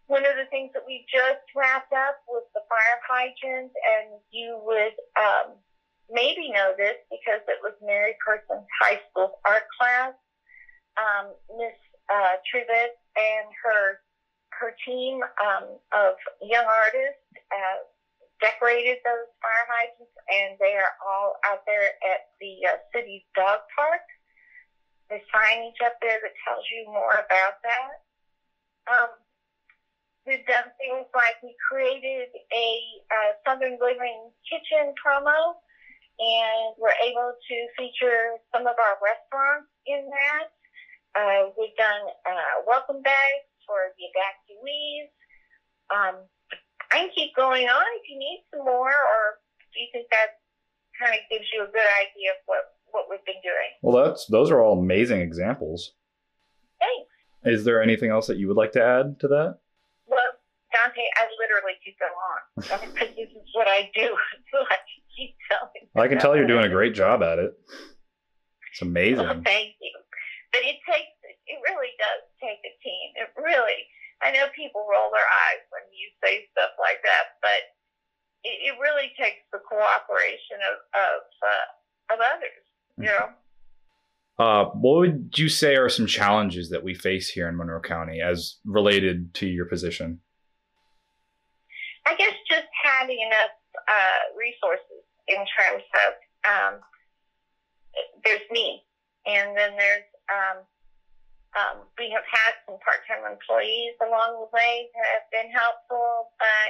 One 0.07 0.25
of 0.27 0.35
the 0.35 0.45
things 0.51 0.71
that 0.73 0.83
we 0.85 1.07
just 1.07 1.43
wrapped 1.55 1.93
up 1.93 2.19
was 2.27 2.43
the 2.53 2.61
fire 2.67 2.99
hydrants, 3.07 3.73
and 3.73 4.19
you 4.31 4.59
would 4.63 4.95
um, 5.15 5.55
maybe 6.11 6.51
know 6.51 6.75
this 6.77 6.99
because 7.07 7.39
it 7.47 7.59
was 7.63 7.73
Mary 7.79 8.15
Persons 8.19 8.67
High 8.83 8.99
school 9.09 9.39
art 9.47 9.63
class. 9.79 10.13
Um, 10.99 11.33
Miss 11.57 11.77
uh, 12.11 12.35
Trivet 12.51 12.99
and 13.15 13.47
her 13.63 14.03
her 14.59 14.75
team 14.85 15.23
um, 15.41 15.65
of 15.95 16.13
young 16.43 16.67
artists 16.67 17.25
uh, 17.49 17.79
decorated 18.43 18.99
those 19.01 19.29
fire 19.39 19.65
hydrants, 19.71 20.13
and 20.29 20.59
they 20.59 20.75
are 20.75 20.93
all 20.99 21.39
out 21.47 21.63
there 21.65 21.95
at 22.11 22.27
the 22.43 22.59
uh, 22.67 22.77
city's 22.93 23.23
dog 23.33 23.63
park. 23.71 24.03
There's 25.09 25.23
signage 25.31 25.79
up 25.81 25.95
there 26.03 26.19
that 26.21 26.35
tells 26.43 26.65
you 26.69 26.85
more 26.91 27.15
about 27.17 27.55
that. 27.63 27.93
Um, 28.83 29.11
we've 30.25 30.45
done 30.47 30.71
things 30.79 31.07
like 31.11 31.35
we 31.43 31.55
created 31.59 32.31
a 32.51 32.67
uh, 33.11 33.31
Southern 33.43 33.77
Living 33.79 34.31
kitchen 34.47 34.95
promo, 34.95 35.59
and 36.19 36.75
we're 36.79 36.95
able 37.03 37.35
to 37.35 37.55
feature 37.77 38.39
some 38.55 38.63
of 38.63 38.75
our 38.79 38.95
restaurants 39.03 39.69
in 39.85 40.07
that. 40.07 40.47
Uh, 41.13 41.41
we've 41.59 41.75
done 41.77 42.03
uh, 42.25 42.63
welcome 42.65 43.01
bags 43.03 43.47
for 43.67 43.93
the 43.99 44.03
evacuees. 44.09 45.11
Um, 45.93 46.15
I 46.91 47.05
can 47.05 47.09
keep 47.13 47.35
going 47.35 47.67
on 47.67 47.85
if 47.99 48.09
you 48.09 48.17
need 48.17 48.43
some 48.49 48.65
more, 48.65 48.89
or 48.89 49.23
do 49.73 49.79
you 49.79 49.87
think 49.91 50.07
that 50.09 50.39
kind 50.99 51.13
of 51.13 51.21
gives 51.29 51.45
you 51.53 51.63
a 51.63 51.67
good 51.67 51.89
idea 52.01 52.31
of 52.31 52.39
what, 52.45 52.63
what 52.91 53.05
we've 53.09 53.25
been 53.25 53.41
doing? 53.43 53.71
Well, 53.81 54.05
that's 54.05 54.25
those 54.27 54.49
are 54.51 54.61
all 54.61 54.79
amazing 54.79 55.21
examples. 55.21 55.93
Thanks. 56.79 57.09
Is 57.45 57.65
there 57.65 57.81
anything 57.81 58.09
else 58.09 58.27
that 58.27 58.37
you 58.37 58.47
would 58.47 58.57
like 58.57 58.71
to 58.73 58.83
add 58.83 59.19
to 59.19 59.27
that? 59.27 59.59
Well, 60.73 60.89
Dante, 60.89 61.05
I 61.05 61.29
literally 61.37 61.77
could 61.85 61.97
go 62.01 62.09
on 62.09 62.41
because 62.89 63.15
this 63.15 63.29
is 63.29 63.47
what 63.53 63.67
I 63.67 63.91
do. 63.93 64.09
so 64.51 64.57
I 64.65 64.77
can 64.81 65.01
keep 65.15 65.35
telling. 65.49 65.85
I 65.95 66.07
can 66.07 66.17
tell 66.17 66.35
you're 66.35 66.47
doing 66.47 66.65
a 66.65 66.73
great 66.73 66.93
job 66.93 67.21
at 67.21 67.37
it. 67.37 67.53
It's 68.71 68.81
amazing. 68.81 69.25
Well, 69.25 69.41
thank 69.45 69.77
you. 69.81 69.93
But 70.51 70.61
it 70.61 70.77
takes 70.89 71.13
it 71.45 71.59
really 71.61 71.93
does 71.99 72.23
take 72.41 72.61
a 72.65 72.73
team. 72.81 73.13
It 73.19 73.29
really, 73.37 73.85
I 74.21 74.31
know 74.31 74.47
people 74.55 74.85
roll 74.89 75.11
their 75.11 75.27
eyes 75.27 75.61
when 75.69 75.83
you 75.91 76.09
say 76.23 76.47
stuff 76.51 76.73
like 76.79 77.01
that, 77.03 77.37
but 77.41 77.61
it, 78.43 78.73
it 78.73 78.75
really 78.81 79.11
takes 79.19 79.43
the 79.51 79.59
cooperation 79.59 80.57
of 80.65 80.75
of, 80.97 81.21
uh, 81.43 82.15
of 82.15 82.19
others. 82.21 82.65
You 82.97 83.05
know. 83.05 83.25
Uh, 84.39 84.65
what 84.73 84.97
would 84.97 85.37
you 85.37 85.49
say 85.49 85.75
are 85.75 85.89
some 85.89 86.07
challenges 86.07 86.69
that 86.69 86.83
we 86.83 86.95
face 86.95 87.29
here 87.29 87.47
in 87.47 87.55
Monroe 87.55 87.81
County 87.81 88.21
as 88.21 88.57
related 88.65 89.33
to 89.35 89.47
your 89.47 89.65
position? 89.65 90.19
I 92.13 92.15
guess 92.15 92.37
just 92.45 92.69
having 92.77 93.17
enough 93.25 93.57
uh, 93.89 94.21
resources 94.37 95.01
in 95.25 95.41
terms 95.57 95.81
of 96.05 96.11
um, 96.45 96.73
there's 98.21 98.45
me, 98.53 98.85
and 99.25 99.57
then 99.57 99.73
there's 99.73 100.05
um, 100.29 100.61
um, 101.57 101.75
we 101.97 102.13
have 102.13 102.25
had 102.29 102.53
some 102.69 102.77
part-time 102.85 103.25
employees 103.25 103.97
along 103.97 104.45
the 104.45 104.49
way 104.53 104.93
that 104.93 105.07
have 105.09 105.27
been 105.33 105.49
helpful, 105.49 106.29
but 106.37 106.69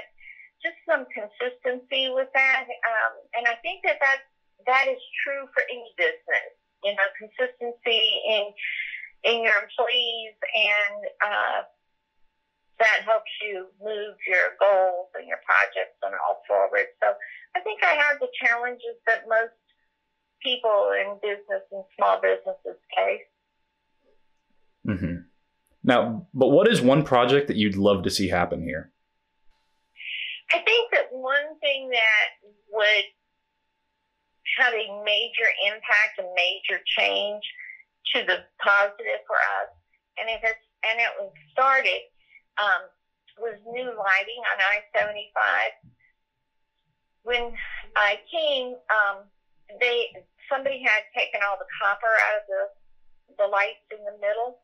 just 0.64 0.80
some 0.88 1.04
consistency 1.12 2.08
with 2.08 2.32
that. 2.32 2.64
Um, 2.64 3.14
and 3.36 3.44
I 3.44 3.60
think 3.60 3.84
that 3.84 4.00
that, 4.00 4.24
that 4.64 4.88
is 4.88 5.00
true 5.28 5.44
for 5.52 5.64
any 5.68 5.92
business. 6.00 6.56
You 6.88 6.96
know, 6.96 7.08
consistency 7.20 8.00
in 8.32 8.48
in 9.28 9.44
your 9.44 9.60
employees, 9.60 10.40
and 10.56 11.00
uh, 11.20 11.60
that 12.84 13.08
helps 13.08 13.32
you 13.40 13.72
move 13.80 14.16
your 14.28 14.60
goals 14.60 15.08
and 15.16 15.24
your 15.28 15.40
projects 15.48 15.96
and 16.04 16.12
all 16.12 16.44
forward. 16.44 16.92
So 17.00 17.16
I 17.56 17.64
think 17.64 17.80
I 17.80 17.96
have 17.96 18.20
the 18.20 18.28
challenges 18.44 19.00
that 19.08 19.24
most 19.32 19.56
people 20.44 20.92
in 21.00 21.16
business 21.24 21.64
and 21.72 21.84
small 21.96 22.20
businesses 22.20 22.78
face. 22.92 23.32
Mm-hmm. 24.84 25.32
Now, 25.84 26.28
but 26.34 26.50
what 26.50 26.68
is 26.68 26.82
one 26.82 27.04
project 27.04 27.48
that 27.48 27.56
you'd 27.56 27.78
love 27.78 28.04
to 28.04 28.12
see 28.12 28.28
happen 28.28 28.62
here? 28.64 28.92
I 30.52 30.60
think 30.60 30.92
that 30.92 31.08
one 31.12 31.58
thing 31.62 31.90
that 31.90 32.28
would 32.72 33.08
have 34.60 34.74
a 34.74 35.04
major 35.04 35.50
impact, 35.66 36.20
a 36.20 36.28
major 36.36 36.84
change 36.86 37.44
to 38.14 38.24
the 38.28 38.44
positive 38.60 39.24
for 39.26 39.40
us, 39.64 39.72
and 40.20 40.30
it 40.30 40.40
has, 40.44 40.56
and 40.84 41.00
it 41.00 41.12
was 41.20 41.32
started, 41.52 42.04
um, 42.58 42.82
was 43.38 43.58
new 43.66 43.90
lighting 43.98 44.42
on 44.54 44.58
I-75. 44.62 45.34
When 47.24 47.54
I 47.96 48.20
came, 48.30 48.76
um, 48.92 49.26
they 49.80 50.12
somebody 50.52 50.84
had 50.84 51.08
taken 51.16 51.40
all 51.42 51.56
the 51.58 51.70
copper 51.82 52.14
out 52.30 52.44
of 52.44 52.46
the 52.48 52.64
the 53.40 53.48
lights 53.48 53.82
in 53.90 54.04
the 54.04 54.14
middle, 54.20 54.60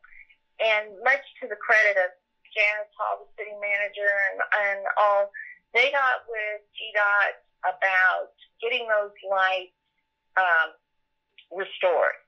and 0.60 0.92
much 1.02 1.24
to 1.40 1.48
the 1.48 1.56
credit 1.56 1.96
of 1.96 2.12
Janice 2.54 2.92
Hall, 2.98 3.24
the 3.24 3.28
city 3.38 3.56
manager, 3.58 4.10
and, 4.30 4.38
and 4.42 4.80
all, 4.98 5.30
they 5.74 5.90
got 5.90 6.26
with 6.26 6.62
GDOT 6.74 7.34
about 7.66 8.34
getting 8.60 8.86
those 8.86 9.14
lights 9.26 9.74
um, 10.36 10.74
restored. 11.54 12.18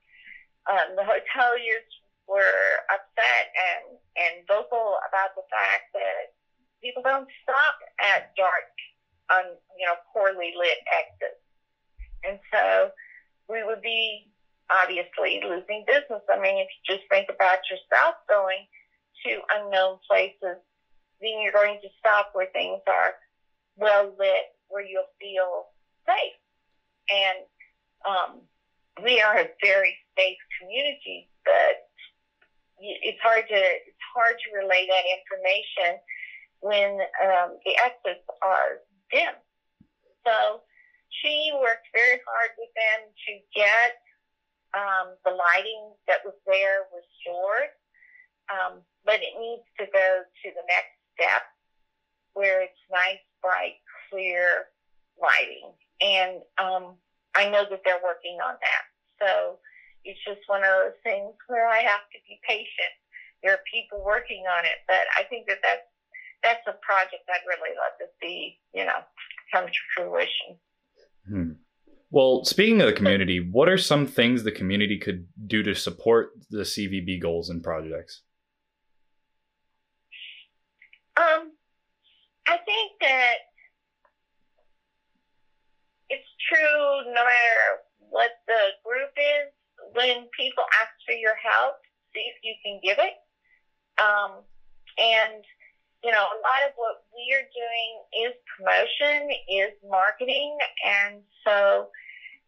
Um, 0.67 0.95
the 0.95 1.03
hoteliers 1.03 1.87
were 2.27 2.83
upset 2.87 3.51
and, 3.51 3.99
and 4.15 4.45
vocal 4.47 4.97
about 5.07 5.33
the 5.35 5.45
fact 5.49 5.89
that 5.93 6.33
people 6.81 7.01
don't 7.01 7.27
stop 7.41 7.75
at 7.99 8.29
dark 8.35 8.69
on, 9.31 9.43
you 9.77 9.85
know, 9.85 9.95
poorly 10.13 10.53
lit 10.57 10.77
exits. 10.91 11.41
And 12.23 12.39
so 12.51 12.89
we 13.49 13.63
would 13.63 13.81
be 13.81 14.29
obviously 14.71 15.41
losing 15.43 15.83
business. 15.87 16.23
I 16.29 16.39
mean, 16.39 16.57
if 16.59 16.67
you 16.71 16.95
just 16.95 17.07
think 17.09 17.27
about 17.29 17.59
yourself 17.69 18.15
going 18.29 18.67
to 19.25 19.41
unknown 19.55 19.99
places, 20.07 20.59
then 21.21 21.39
you're 21.41 21.55
going 21.55 21.79
to 21.81 21.89
stop 21.99 22.29
where 22.33 22.47
things 22.53 22.81
are 22.87 23.13
well 23.75 24.13
lit, 24.19 24.51
where 24.67 24.83
you'll 24.83 25.11
feel 25.19 25.65
safe. 26.05 26.37
And 27.09 27.39
um, 28.05 28.41
we 29.03 29.21
are 29.21 29.37
a 29.37 29.49
very 29.63 29.95
safe 30.17 30.37
community, 30.59 31.29
but 31.45 31.87
it's 32.79 33.21
hard 33.21 33.47
to 33.47 33.61
hard 34.13 34.37
to 34.39 34.47
relay 34.55 34.87
that 34.87 35.05
information 35.09 35.99
when 36.61 37.01
um, 37.21 37.59
the 37.65 37.75
exits 37.83 38.23
are 38.41 38.79
STEM. 39.09 39.35
So 40.25 40.63
she 41.21 41.51
worked 41.53 41.87
very 41.93 42.19
hard 42.23 42.51
with 42.57 42.71
them 42.73 42.99
to 43.27 43.31
get 43.53 43.99
um, 44.73 45.13
the 45.25 45.31
lighting 45.31 45.93
that 46.07 46.25
was 46.25 46.33
there 46.47 46.87
restored, 46.89 47.69
um, 48.49 48.81
but 49.05 49.21
it 49.21 49.37
needs 49.37 49.67
to 49.77 49.85
go 49.91 50.23
to 50.23 50.47
the 50.49 50.65
next 50.65 50.95
step 51.13 51.43
where 52.33 52.63
it's 52.63 52.83
nice, 52.89 53.21
bright, 53.41 53.77
clear 54.09 54.65
lighting. 55.21 55.69
And 56.01 56.41
um, 56.57 56.97
I 57.35 57.49
know 57.49 57.65
that 57.69 57.81
they're 57.85 58.01
working 58.03 58.39
on 58.41 58.55
that. 58.57 58.83
So 59.21 59.59
it's 60.03 60.19
just 60.25 60.41
one 60.47 60.63
of 60.63 60.69
those 60.69 60.99
things 61.03 61.33
where 61.47 61.67
I 61.67 61.79
have 61.79 62.03
to 62.11 62.19
be 62.27 62.39
patient. 62.47 62.93
There 63.43 63.53
are 63.53 63.59
people 63.71 64.03
working 64.03 64.43
on 64.47 64.65
it, 64.65 64.79
but 64.87 65.03
I 65.19 65.23
think 65.29 65.47
that 65.47 65.59
that's 65.61 65.87
that's 66.43 66.67
a 66.67 66.75
project 66.85 67.23
I'd 67.29 67.47
really 67.47 67.75
love 67.75 67.95
to 67.99 68.05
see, 68.21 68.59
you 68.73 68.85
know, 68.85 68.99
come 69.51 69.65
to 69.65 69.71
fruition. 69.95 70.59
Hmm. 71.27 71.51
Well, 72.11 72.43
speaking 72.45 72.79
of 72.81 72.87
the 72.87 72.93
community, 72.93 73.39
what 73.39 73.69
are 73.69 73.77
some 73.77 74.05
things 74.05 74.43
the 74.43 74.51
community 74.51 74.99
could 74.99 75.27
do 75.47 75.63
to 75.63 75.73
support 75.73 76.31
the 76.51 76.61
CVB 76.61 77.21
goals 77.21 77.49
and 77.49 77.63
projects? 77.63 78.21
Um, 81.17 81.53
I 82.47 82.57
think 82.57 82.91
that 83.01 83.35
it's 86.09 86.27
true 86.49 87.13
no 87.13 87.23
matter 87.23 87.81
what 88.09 88.31
the 88.47 88.77
group 88.85 89.09
is, 89.17 89.49
when 89.93 90.27
people 90.37 90.63
ask 90.81 90.93
for 91.05 91.13
your 91.13 91.35
help, 91.41 91.75
see 92.13 92.25
if 92.29 92.37
you 92.43 92.53
can 92.63 92.79
give 92.83 92.97
it. 92.99 93.13
Um, 94.03 94.43
and 94.99 95.43
you 96.03 96.11
know, 96.11 96.19
a 96.19 96.39
lot 96.43 96.67
of 96.67 96.75
what 96.75 97.07
we 97.15 97.31
are 97.31 97.47
doing 97.55 98.27
is 98.27 98.35
promotion, 98.51 99.31
is 99.47 99.71
marketing. 99.87 100.59
And 100.83 101.23
so, 101.47 101.87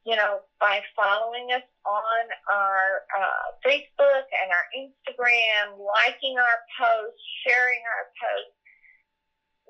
you 0.04 0.20
know, 0.20 0.44
by 0.60 0.84
following 0.92 1.56
us 1.56 1.64
on 1.88 2.24
our 2.52 3.08
uh, 3.16 3.48
Facebook 3.64 4.28
and 4.28 4.52
our 4.52 4.68
Instagram, 4.76 5.80
liking 5.80 6.36
our 6.36 6.60
posts, 6.76 7.24
sharing 7.48 7.80
our 7.88 8.06
posts, 8.20 8.60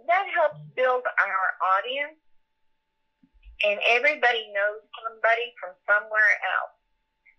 that 0.10 0.26
helps 0.34 0.66
build 0.76 1.06
our 1.06 1.48
audience. 1.78 2.18
And 3.64 3.80
everybody 3.88 4.50
knows 4.50 4.82
somebody 5.06 5.54
from 5.62 5.78
somewhere 5.86 6.34
else. 6.42 6.76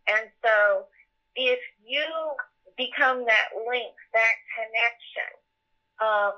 And 0.06 0.30
so 0.46 0.86
if 1.34 1.58
you 1.82 2.06
become 2.76 3.25
that 3.25 3.49
link, 3.68 3.95
that 4.12 4.35
connection, 4.54 5.33
um, 6.00 6.33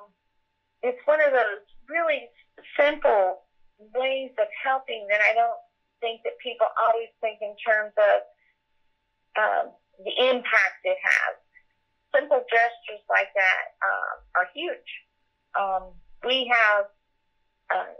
it's 0.82 0.98
one 1.06 1.20
of 1.20 1.32
those 1.32 1.62
really 1.88 2.30
simple 2.78 3.42
ways 3.94 4.30
of 4.38 4.46
helping 4.62 5.06
that 5.10 5.20
I 5.20 5.34
don't 5.34 5.58
think 6.00 6.22
that 6.22 6.38
people 6.42 6.66
always 6.78 7.10
think 7.20 7.38
in 7.42 7.54
terms 7.58 7.92
of 7.98 8.18
um, 9.38 9.64
the 10.04 10.14
impact 10.30 10.78
it 10.84 10.98
has. 11.02 11.34
Simple 12.14 12.42
gestures 12.48 13.04
like 13.10 13.28
that 13.34 13.64
um, 13.84 14.16
are 14.34 14.48
huge. 14.54 14.90
Um, 15.58 15.82
we 16.24 16.50
have 16.50 16.86
uh, 17.68 17.92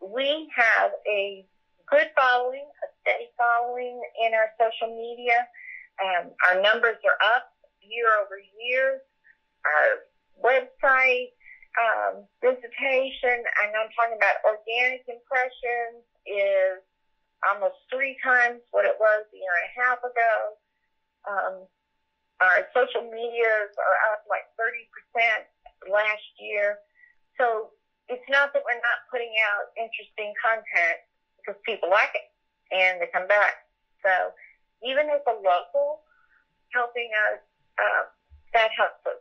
we 0.00 0.48
have 0.56 0.92
a 1.06 1.44
good 1.90 2.08
following, 2.16 2.64
a 2.64 2.86
steady 3.02 3.28
following 3.36 4.00
in 4.24 4.32
our 4.32 4.48
social 4.56 4.96
media. 4.96 5.46
Um, 6.00 6.30
our 6.48 6.62
numbers 6.62 6.96
are 7.04 7.18
up 7.36 7.44
year 7.90 8.08
over 8.22 8.38
year. 8.38 9.02
Our 9.66 9.90
website 10.40 11.34
um, 11.76 12.24
visitation, 12.40 13.42
and 13.42 13.68
I'm 13.74 13.90
talking 13.92 14.16
about 14.16 14.40
organic 14.46 15.04
impressions, 15.10 16.06
is 16.24 16.80
almost 17.44 17.76
three 17.92 18.16
times 18.22 18.62
what 18.70 18.84
it 18.84 18.96
was 18.98 19.26
a 19.28 19.36
year 19.36 19.54
and 19.54 19.68
a 19.68 19.74
half 19.82 20.00
ago. 20.00 20.34
Um, 21.28 21.54
our 22.40 22.64
social 22.72 23.04
medias 23.04 23.72
are 23.76 23.98
up 24.16 24.24
like 24.28 24.48
30% 24.56 25.92
last 25.92 26.24
year. 26.40 26.80
So 27.36 27.72
it's 28.08 28.24
not 28.28 28.52
that 28.52 28.64
we're 28.64 28.80
not 28.80 29.04
putting 29.12 29.32
out 29.44 29.72
interesting 29.76 30.32
content 30.40 30.98
because 31.36 31.56
people 31.64 31.88
like 31.88 32.12
it 32.16 32.28
and 32.72 33.00
they 33.00 33.08
come 33.12 33.28
back. 33.28 33.68
So 34.04 34.32
even 34.82 35.08
as 35.12 35.20
a 35.28 35.36
local, 35.36 36.04
helping 36.72 37.10
us, 37.28 37.40
uh, 37.80 38.04
that 38.52 38.70
helps 38.76 39.00
us 39.06 39.20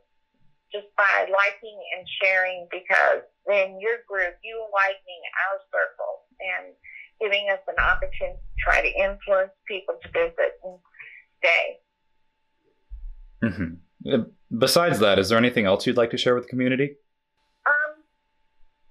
just 0.72 0.88
by 0.98 1.26
liking 1.32 1.80
and 1.98 2.06
sharing 2.22 2.68
because 2.70 3.26
then 3.48 3.80
your 3.80 4.06
group, 4.06 4.38
you 4.44 4.54
are 4.62 4.70
widening 4.70 5.22
our 5.50 5.58
circle 5.74 6.30
and 6.38 6.74
giving 7.18 7.50
us 7.50 7.60
an 7.68 7.76
opportunity 7.82 8.38
to 8.38 8.58
try 8.62 8.82
to 8.82 8.92
influence 8.94 9.52
people 9.68 9.96
to 10.02 10.08
visit 10.14 10.62
and 10.64 10.78
stay. 11.42 11.66
Mm-hmm. 13.44 13.72
Uh, 14.14 14.30
besides 14.58 15.00
that, 15.00 15.20
is 15.20 15.30
there 15.30 15.38
anything 15.38 15.66
else 15.66 15.88
you'd 15.88 15.98
like 15.98 16.12
to 16.12 16.18
share 16.18 16.36
with 16.36 16.46
the 16.46 16.50
community? 16.50 16.96
Um, 17.66 18.04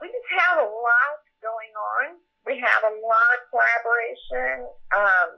we 0.00 0.08
just 0.08 0.28
have 0.40 0.58
a 0.58 0.68
lot 0.68 1.16
going 1.40 1.72
on. 1.78 2.18
We 2.44 2.58
have 2.58 2.82
a 2.84 2.94
lot 3.04 3.28
of 3.36 3.40
collaboration, 3.52 4.66
um, 4.96 5.28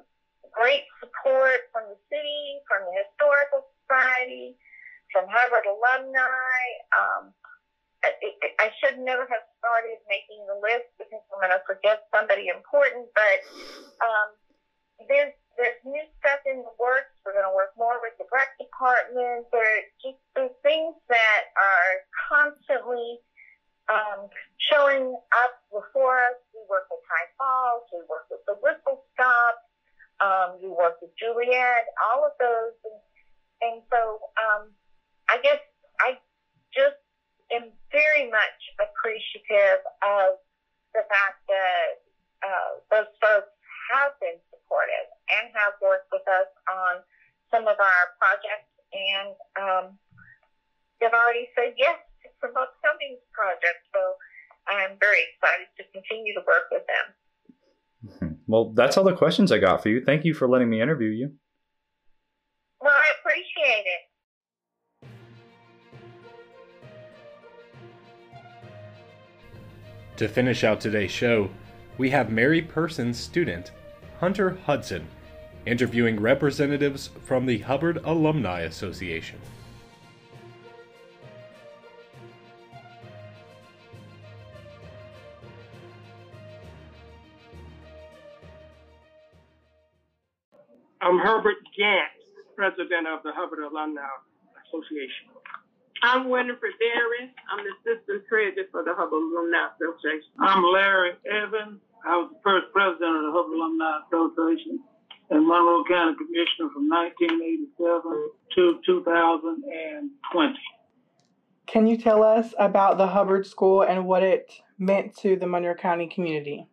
great 0.55 0.87
support 1.03 1.71
from 1.75 1.91
the 1.91 1.99
city, 2.07 2.63
from 2.71 2.87
the 2.87 2.95
historical 3.03 3.70
society, 3.91 4.55
from 5.11 5.27
Hubbard 5.27 5.67
alumni. 5.67 6.63
Um, 6.95 7.35
I 8.01 8.73
should 8.81 8.97
never 8.97 9.29
have 9.29 9.45
started 9.61 10.01
making 10.09 10.41
the 10.49 10.57
list 10.57 10.89
because 10.97 11.21
I'm 11.29 11.41
going 11.43 11.53
to 11.53 11.61
forget 11.69 12.09
somebody 12.09 12.49
important. 12.49 13.13
But 13.13 13.39
um, 14.01 14.29
there's 15.05 15.37
there's 15.61 15.77
new 15.85 16.01
stuff 16.17 16.41
in 16.49 16.65
the 16.65 16.73
works. 16.81 17.13
We're 17.21 17.37
going 17.37 17.45
to 17.45 17.53
work 17.53 17.77
more 17.77 18.01
with 18.01 18.17
the 18.17 18.25
rec 18.33 18.57
department. 18.57 19.53
There 19.53 19.85
just 20.01 20.17
there's 20.33 20.57
things 20.65 20.97
that 21.13 21.53
are 21.61 21.93
constantly 22.33 23.21
um, 23.93 24.33
showing 24.57 25.13
up 25.37 25.61
before 25.69 26.25
us. 26.25 26.41
We 26.57 26.65
work 26.73 26.89
with 26.89 27.05
High 27.05 27.29
Falls. 27.37 27.85
We 27.93 28.01
work 28.09 28.33
with 28.33 28.41
the 28.49 28.57
Whistle 28.65 29.05
Stop. 29.13 29.61
Um, 30.25 30.57
we 30.61 30.73
work 30.73 31.01
with 31.05 31.13
Juliette. 31.21 31.93
All 32.01 32.25
of 32.25 32.33
those, 32.41 32.77
and, 33.61 33.83
so 33.93 34.01
um, 34.41 34.73
I 35.29 35.39
guess 35.43 35.61
I 36.01 36.19
just 36.73 37.01
am 37.53 37.71
very 37.93 38.31
much 38.31 38.61
appreciative 38.81 39.83
of 40.03 40.41
the 40.95 41.05
fact 41.07 41.45
that 41.47 42.03
uh, 42.43 42.71
those 42.91 43.11
folks 43.21 43.53
have 43.93 44.15
been 44.23 44.39
supportive 44.51 45.09
and 45.35 45.51
have 45.55 45.75
worked 45.83 46.09
with 46.11 46.25
us 46.27 46.51
on 46.71 47.03
some 47.51 47.67
of 47.67 47.79
our 47.79 48.05
projects 48.19 48.71
and 48.91 49.35
um, 49.59 49.85
they've 50.99 51.15
already 51.15 51.51
said 51.55 51.75
yes 51.77 51.99
to 52.23 52.29
some 52.41 52.55
upcoming 52.55 53.19
projects. 53.35 53.87
So 53.95 54.01
I'm 54.69 54.99
very 54.99 55.27
excited 55.31 55.71
to 55.79 55.83
continue 55.95 56.35
to 56.35 56.43
work 56.47 56.71
with 56.71 56.87
them. 56.87 57.07
Well, 58.47 58.73
that's 58.75 58.97
all 58.97 59.05
the 59.05 59.15
questions 59.15 59.53
I 59.53 59.59
got 59.59 59.83
for 59.83 59.91
you. 59.91 60.03
Thank 60.05 60.25
you 60.25 60.35
for 60.35 60.49
letting 60.49 60.71
me 60.71 60.81
interview 60.81 61.11
you. 61.11 61.33
To 70.21 70.29
finish 70.29 70.65
out 70.65 70.83
today's 70.83 71.11
show, 71.11 71.49
we 71.97 72.11
have 72.11 72.31
Mary 72.31 72.61
Persons 72.61 73.19
student 73.19 73.71
Hunter 74.19 74.59
Hudson 74.67 75.09
interviewing 75.65 76.21
representatives 76.21 77.09
from 77.25 77.47
the 77.47 77.61
Hubbard 77.61 78.03
Alumni 78.05 78.61
Association. 78.61 79.41
I'm 91.01 91.19
Herbert 91.19 91.57
Gant, 91.79 92.11
president 92.57 93.09
of 93.09 93.23
the 93.23 93.33
Hubbard 93.33 93.61
Alumni 93.61 94.03
Association. 94.69 95.29
I'm 96.03 96.31
Winifred 96.31 96.73
Berry. 96.79 97.31
I'm 97.53 97.65
the 97.65 97.73
assistant 97.93 98.25
treasurer 98.29 98.65
for 98.73 98.83
the 98.83 98.95
Hubbard 98.97 99.21
Alumni 99.21 99.69
Association. 99.77 100.33
I'm 100.41 100.65
Larry 100.65 101.13
Evans. 101.29 101.81
I 102.07 102.17
was 102.17 102.31
the 102.33 102.41
first 102.43 102.73
president 102.73 103.17
of 103.17 103.23
the 103.29 103.33
Hubbard 103.37 103.53
Alumni 103.53 104.01
Association 104.09 104.81
and 105.29 105.47
Monroe 105.47 105.85
County 105.85 106.17
Commissioner 106.17 106.73
from 106.73 106.89
1987 106.89 108.31
to 108.57 108.81
2020. 108.87 110.55
Can 111.67 111.87
you 111.87 111.99
tell 111.99 112.23
us 112.23 112.55
about 112.59 112.97
the 112.97 113.07
Hubbard 113.07 113.47
School 113.47 113.83
and 113.83 114.07
what 114.07 114.23
it 114.23 114.51
meant 114.79 115.15
to 115.19 115.37
the 115.37 115.47
Monroe 115.47 115.75
County 115.75 116.09
community? 116.09 116.67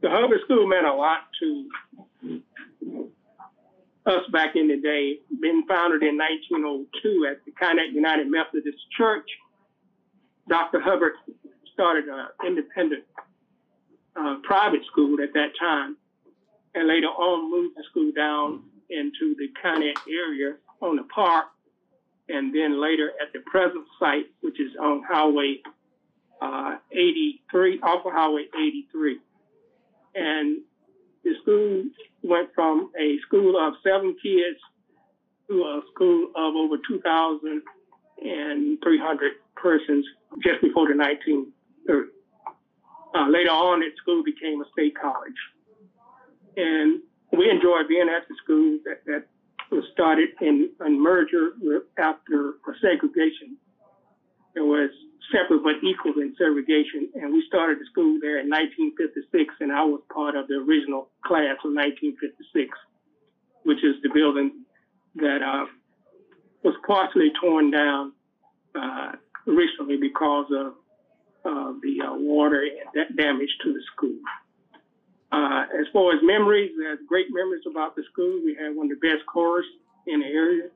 The 0.00 0.10
Hubbard 0.10 0.40
School 0.44 0.66
meant 0.68 0.86
a 0.86 0.94
lot 0.94 1.26
to 1.40 1.68
us 4.06 4.22
back 4.32 4.56
in 4.56 4.68
the 4.68 4.76
day, 4.76 5.18
been 5.40 5.64
founded 5.66 6.02
in 6.02 6.16
1902 6.16 7.28
at 7.30 7.44
the 7.44 7.52
Calumet 7.52 7.92
United 7.92 8.28
Methodist 8.28 8.78
Church. 8.96 9.28
Dr. 10.48 10.80
Hubbard 10.80 11.12
started 11.72 12.06
an 12.08 12.26
independent 12.46 13.04
private 14.42 14.80
school 14.90 15.16
at 15.22 15.32
that 15.34 15.52
time, 15.58 15.96
and 16.74 16.88
later 16.88 17.06
on 17.06 17.50
moved 17.50 17.76
the 17.76 17.84
school 17.90 18.12
down 18.12 18.62
into 18.90 19.34
the 19.38 19.48
county 19.62 19.92
area 20.08 20.56
on 20.80 20.96
the 20.96 21.04
park, 21.14 21.46
and 22.28 22.54
then 22.54 22.80
later 22.80 23.12
at 23.20 23.32
the 23.32 23.40
present 23.40 23.84
site, 23.98 24.26
which 24.40 24.60
is 24.60 24.70
on 24.80 25.02
Highway 25.08 25.60
uh, 26.40 26.76
83, 26.90 27.80
off 27.80 28.06
of 28.06 28.12
Highway 28.12 28.46
83. 28.56 29.18
And 30.14 30.62
the 31.24 31.34
school 31.42 31.84
went 32.22 32.54
from 32.54 32.92
a 32.98 33.18
school 33.26 33.58
of 33.58 33.74
seven 33.82 34.14
kids 34.22 34.60
to 35.48 35.62
a 35.62 35.82
school 35.92 36.30
of 36.36 36.54
over 36.54 36.76
2,300 36.88 39.32
persons 39.56 40.06
just 40.42 40.62
before 40.62 40.86
the 40.88 40.94
1930s. 40.94 42.06
Uh, 43.12 43.26
later 43.28 43.50
on, 43.50 43.80
the 43.80 43.90
school 44.00 44.22
became 44.22 44.62
a 44.62 44.64
state 44.72 44.94
college. 45.00 45.34
And 46.56 47.02
we 47.36 47.50
enjoyed 47.50 47.88
being 47.88 48.08
at 48.08 48.28
the 48.28 48.36
school 48.42 48.78
that, 48.84 49.04
that 49.06 49.26
was 49.70 49.84
started 49.92 50.30
in 50.40 50.70
a 50.80 50.88
merger 50.88 51.52
after 51.98 52.54
segregation. 52.80 53.56
It 54.54 54.60
was 54.60 54.90
but 55.62 55.82
equal 55.82 56.20
in 56.20 56.34
segregation. 56.36 57.08
And 57.14 57.32
we 57.32 57.44
started 57.46 57.78
the 57.78 57.86
school 57.90 58.18
there 58.20 58.38
in 58.40 58.48
1956, 58.48 59.54
and 59.60 59.72
I 59.72 59.84
was 59.84 60.00
part 60.12 60.36
of 60.36 60.48
the 60.48 60.54
original 60.54 61.08
class 61.24 61.56
of 61.64 61.72
1956, 61.72 62.70
which 63.64 63.84
is 63.84 63.96
the 64.02 64.10
building 64.12 64.64
that 65.16 65.42
uh, 65.42 65.66
was 66.62 66.74
partially 66.86 67.32
torn 67.40 67.70
down 67.70 68.12
uh, 68.74 69.12
recently 69.46 69.96
because 69.96 70.46
of 70.52 70.66
uh, 71.44 71.72
the 71.82 71.98
water 72.20 72.62
and 72.62 73.16
damage 73.16 73.50
to 73.64 73.72
the 73.72 73.80
school. 73.94 74.18
Uh, 75.32 75.64
as 75.78 75.86
far 75.92 76.12
as 76.12 76.20
memories, 76.22 76.72
have 76.88 76.98
great 77.06 77.26
memories 77.30 77.62
about 77.70 77.94
the 77.94 78.02
school. 78.12 78.40
We 78.44 78.56
had 78.56 78.74
one 78.74 78.90
of 78.90 78.98
the 79.00 79.08
best 79.08 79.24
chorus 79.26 79.66
in 80.06 80.20
the 80.20 80.26
area, 80.26 80.68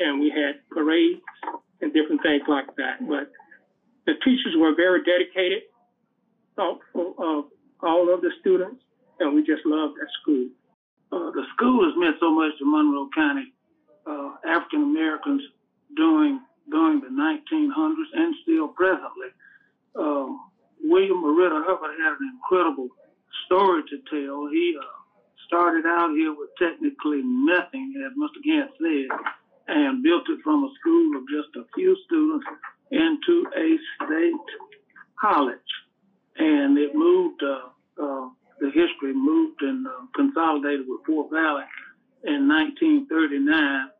and 0.00 0.20
we 0.20 0.30
had 0.30 0.66
parades 0.68 1.22
and 1.80 1.92
different 1.92 2.22
things 2.22 2.42
like 2.48 2.74
that. 2.76 3.06
But 3.06 3.30
the 4.06 4.14
teachers 4.24 4.54
were 4.56 4.74
very 4.74 5.02
dedicated, 5.04 5.62
thoughtful 6.56 7.14
of 7.18 7.44
all 7.82 8.12
of 8.12 8.20
the 8.20 8.30
students, 8.40 8.82
and 9.20 9.34
we 9.34 9.40
just 9.40 9.64
loved 9.64 9.94
that 9.96 10.08
school. 10.22 10.48
Uh, 11.12 11.30
the 11.30 11.44
school 11.56 11.84
has 11.84 11.94
meant 11.96 12.16
so 12.20 12.30
much 12.30 12.52
to 12.58 12.64
Monroe 12.64 13.08
County 13.14 13.52
uh, 14.06 14.36
African 14.46 14.82
Americans 14.82 15.42
during 15.96 16.40
during 16.70 17.00
the 17.00 17.12
1900s 17.12 18.10
and 18.14 18.34
still 18.42 18.68
presently. 18.68 19.28
Um, 19.96 20.50
William 20.82 21.20
Maritta 21.20 21.62
Hubbard 21.66 21.92
had 22.00 22.16
an 22.18 22.24
incredible 22.32 22.88
story 23.46 23.82
to 23.88 23.96
tell. 24.08 24.48
He 24.48 24.76
uh, 24.80 24.84
started 25.46 25.84
out 25.86 26.16
here 26.16 26.32
with 26.32 26.50
technically 26.58 27.20
nothing, 27.22 27.92
as 28.00 28.12
Mr. 28.16 28.40
Gant 28.42 28.70
said, 28.80 29.08
and 29.68 30.02
built 30.02 30.24
it 30.28 30.40
from 30.42 30.64
a 30.64 30.70
school 30.80 31.16
of 31.16 31.28
just 31.28 31.52
a 31.56 31.68
few 31.74 31.96
students 32.06 32.46
into 32.94 33.46
a 33.56 33.78
state 34.04 34.34
college. 35.20 35.58
And 36.36 36.76
it 36.78 36.94
moved, 36.94 37.42
uh, 37.42 37.70
uh, 38.02 38.28
the 38.60 38.70
history 38.70 39.12
moved 39.14 39.62
and 39.62 39.86
uh, 39.86 39.90
consolidated 40.14 40.86
with 40.88 41.00
Fort 41.06 41.30
Valley 41.30 41.64
in 42.24 42.48
1939 42.48 43.90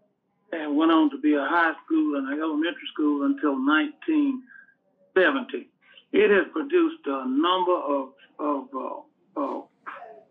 and 0.52 0.76
went 0.76 0.92
on 0.92 1.10
to 1.10 1.18
be 1.20 1.34
a 1.34 1.44
high 1.44 1.74
school 1.84 2.16
and 2.16 2.32
an 2.32 2.40
elementary 2.40 2.88
school 2.92 3.26
until 3.26 3.56
1970. 3.58 5.68
It 6.12 6.30
has 6.30 6.46
produced 6.52 7.06
a 7.06 7.26
number 7.28 7.74
of, 7.74 8.12
of 8.38 8.68
uh, 8.74 9.00
uh, 9.36 9.62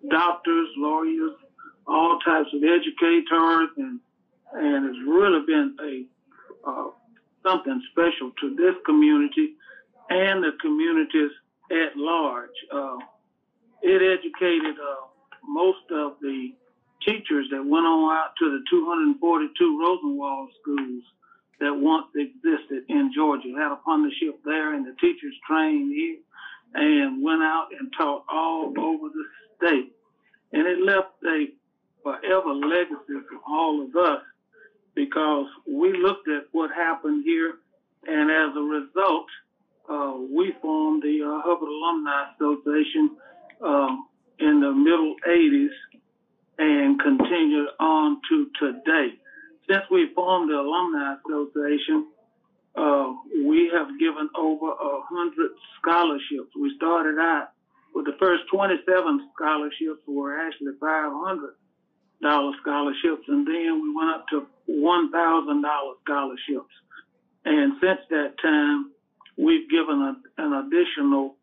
doctors, 0.10 0.70
lawyers, 0.78 1.36
all 1.88 2.20
types 2.26 2.50
of 2.54 2.64
educators, 2.64 3.70
and 3.78 4.00
and 4.56 4.86
it's 4.86 5.00
really 5.08 5.42
been 5.48 5.76
a 5.82 6.06
uh, 6.70 6.92
something 7.44 7.82
special 7.92 8.32
to 8.42 8.56
this 8.56 8.76
community 8.86 9.56
and 10.10 10.44
the 10.44 10.52
communities 10.62 11.32
at 11.72 11.96
large. 11.96 12.58
Uh, 12.72 12.98
it 13.82 14.02
educated 14.02 14.76
uh, 14.80 15.06
most 15.48 15.86
of 15.92 16.14
the 16.22 16.54
teachers 17.06 17.48
that 17.52 17.64
went 17.64 17.86
on 17.86 18.16
out 18.16 18.32
to 18.40 18.50
the 18.50 18.64
242 18.70 19.80
Rosenwald 19.80 20.50
schools 20.62 21.04
that 21.60 21.74
once 21.74 22.08
existed 22.16 22.84
in 22.90 23.12
Georgia. 23.14 23.50
Had 23.58 23.72
a 23.72 23.80
partnership 23.84 24.40
there, 24.46 24.74
and 24.74 24.86
the 24.86 24.96
teachers 25.00 25.36
trained 25.48 25.92
here 25.94 26.18
and 26.74 27.24
went 27.24 27.44
out 27.44 27.68
and 27.78 27.92
taught 27.98 28.24
all 28.32 28.74
over 28.78 29.10
the 29.10 29.26
state. 29.58 29.92
And 30.54 30.68
it 30.68 30.80
left 30.82 31.14
a 31.26 31.48
forever 32.04 32.54
legacy 32.54 33.20
for 33.30 33.40
all 33.48 33.84
of 33.84 33.96
us 33.96 34.22
because 34.96 35.48
we 35.68 35.94
looked 35.94 36.28
at 36.28 36.44
what 36.52 36.72
happened 36.72 37.24
here, 37.26 37.56
and 38.08 38.30
as 38.30 38.56
a 38.56 38.62
result, 38.62 39.28
uh, 39.90 40.14
we 40.32 40.54
formed 40.62 41.04
the 41.04 41.24
uh, 41.24 41.42
Hubbard 41.44 41.70
Alumni 41.70 42.32
Association 42.36 43.18
uh, 43.64 43.96
in 44.40 44.60
the 44.62 44.72
middle 44.72 45.16
80s 45.28 45.74
and 46.58 47.00
continued 47.00 47.70
on 47.80 48.22
to 48.30 48.48
today. 48.60 49.16
Since 49.70 49.84
we 49.92 50.12
formed 50.14 50.50
the 50.50 50.56
Alumni 50.60 51.16
Association, 51.16 52.08
uh, 52.76 53.14
we 53.46 53.72
have 53.74 53.88
given 54.00 54.30
over 54.38 54.72
a 54.72 55.02
hundred 55.10 55.52
scholarships. 55.80 56.52
We 56.60 56.74
started 56.78 57.20
out 57.20 57.50
with 57.94 58.06
the 58.06 58.18
first 58.20 58.44
27 58.52 59.30
scholarships 59.34 60.02
were 60.08 60.40
actually 60.40 60.74
$500 60.82 62.52
scholarships, 62.62 63.26
and 63.28 63.46
then 63.46 63.82
we 63.82 63.94
went 63.96 64.13
$1,000 64.84 65.94
scholarships. 66.04 66.74
And 67.46 67.74
since 67.82 68.00
that 68.10 68.34
time, 68.42 68.92
we've 69.38 69.70
given 69.70 70.02
a, 70.02 70.42
an 70.42 70.54
additional 70.66 71.36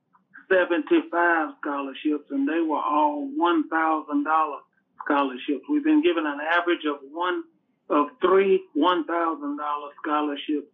75 0.50 1.54
scholarships, 1.60 2.30
and 2.30 2.48
they 2.48 2.60
were 2.60 2.82
all 2.82 3.28
$1,000 3.40 4.56
scholarships. 5.04 5.64
We've 5.70 5.84
been 5.84 6.02
given 6.02 6.26
an 6.26 6.38
average 6.40 6.84
of 6.88 6.98
one 7.10 7.44
of 7.88 8.08
three 8.20 8.62
$1,000 8.76 9.56
scholarships 10.02 10.68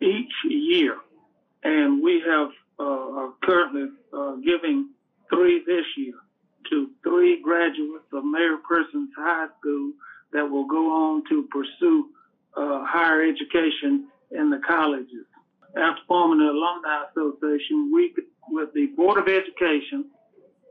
each 0.00 0.32
year. 0.48 0.96
And 1.62 2.02
we 2.02 2.22
have 2.26 2.48
uh, 2.78 2.84
are 2.84 3.32
currently 3.42 3.88
uh, 4.12 4.36
giving 4.36 4.90
three 5.30 5.62
this 5.66 5.84
year 5.96 6.14
to 6.70 6.90
three 7.02 7.42
graduates 7.42 8.06
of 8.12 8.24
Mary 8.24 8.56
Persons 8.68 9.10
High 9.16 9.48
School 9.58 9.92
that 10.32 10.44
will 10.44 10.66
go 10.66 10.90
on 10.92 11.22
to 11.28 11.48
pursue 11.50 12.08
uh, 12.56 12.84
higher 12.84 13.22
education 13.22 14.08
in 14.30 14.50
the 14.50 14.60
colleges. 14.66 15.26
After 15.76 16.02
forming 16.06 16.38
the 16.38 16.50
Alumni 16.50 17.04
Association, 17.10 17.90
we, 17.92 18.14
with 18.48 18.72
the 18.74 18.86
Board 18.96 19.18
of 19.18 19.28
Education, 19.28 20.06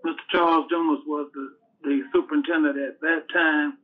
Mr. 0.06 0.16
Charles 0.32 0.66
Dumas 0.70 1.00
was 1.06 1.30
the, 1.34 1.54
the 1.84 2.02
superintendent 2.14 2.78
at 2.78 3.00
that 3.02 3.24
time. 3.34 3.78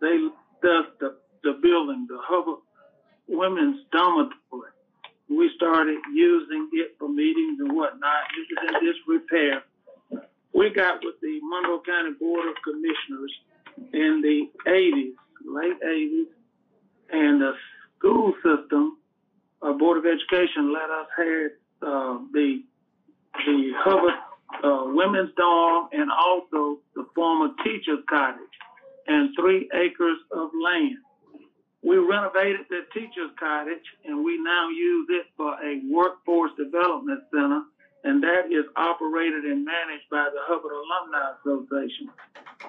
They 0.00 0.28
thus 0.62 0.86
the, 1.00 1.16
the 1.42 1.58
building, 1.62 2.06
the 2.08 2.18
Hubbard 2.20 2.60
Women's 3.28 3.80
Dormitory. 3.92 4.70
We 5.28 5.50
started 5.56 5.98
using 6.12 6.68
it 6.72 6.96
for 6.98 7.08
meetings 7.08 7.60
and 7.60 7.72
whatnot. 7.72 8.24
It 8.36 8.46
was 8.50 8.74
in 8.74 8.86
disrepair 8.86 9.62
we 10.52 10.70
got 10.70 11.04
with 11.04 11.14
the 11.22 11.40
Monroe 11.42 11.80
County 11.80 12.12
Board 12.18 12.48
of 12.48 12.56
Commissioners 12.62 13.32
in 13.92 14.20
the 14.20 14.50
80s, 14.68 15.14
late 15.46 15.80
80s, 15.80 16.26
and 17.10 17.40
the 17.40 17.52
school 17.98 18.34
system, 18.44 18.98
uh, 19.62 19.72
Board 19.72 19.98
Education, 20.60 20.72
let 20.72 20.90
us 20.90 21.06
have 21.16 21.88
uh, 21.88 22.18
the 22.32 22.62
the 23.46 23.72
Hubbard 23.78 24.18
uh, 24.64 24.92
Women's 24.92 25.30
Dorm 25.36 25.88
and 25.92 26.10
also 26.10 26.80
the 26.94 27.06
former 27.14 27.48
Teachers 27.64 28.00
Cottage 28.08 28.42
and 29.06 29.30
three 29.38 29.68
acres 29.74 30.18
of 30.32 30.50
land. 30.62 30.98
We 31.82 31.96
renovated 31.96 32.66
the 32.68 32.82
Teachers 32.92 33.30
Cottage 33.38 33.86
and 34.04 34.24
we 34.24 34.38
now 34.42 34.68
use 34.68 35.08
it 35.10 35.26
for 35.36 35.54
a 35.54 35.80
workforce 35.90 36.50
development 36.58 37.22
center 37.32 37.62
and 38.04 38.22
that 38.22 38.46
is 38.50 38.64
operated 38.76 39.44
and 39.44 39.64
managed 39.64 40.08
by 40.10 40.28
the 40.32 40.40
Hubbard 40.44 40.72
Alumni 40.72 41.36
Association. 41.40 42.10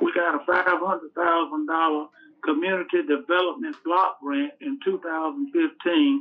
We 0.01 0.13
got 0.13 0.35
a 0.35 0.43
$500,000 0.45 2.07
community 2.43 3.01
development 3.07 3.75
block 3.83 4.19
grant 4.21 4.53
in 4.61 4.79
2015 4.83 5.53
with 5.53 5.71
the 5.81 6.20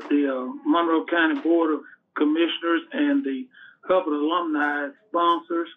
with 0.00 0.08
the 0.08 0.28
uh, 0.28 0.52
Monroe 0.64 1.04
County 1.06 1.40
Board 1.40 1.74
of 1.74 1.80
Commissioners 2.16 2.82
and 2.92 3.24
the 3.24 3.46
Hubbard 3.82 4.12
alumni 4.12 4.88
sponsors, 5.08 5.68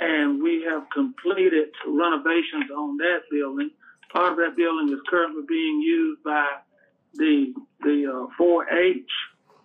and 0.00 0.42
we 0.42 0.64
have 0.68 0.84
completed 0.92 1.68
renovations 1.86 2.70
on 2.76 2.96
that 2.98 3.20
building. 3.30 3.70
Part 4.12 4.32
of 4.32 4.38
that 4.38 4.56
building 4.56 4.92
is 4.92 5.00
currently 5.08 5.42
being 5.48 5.80
used 5.80 6.22
by 6.22 6.46
the 7.14 7.54
the 7.80 8.28
uh, 8.30 8.42
4-H 8.42 9.10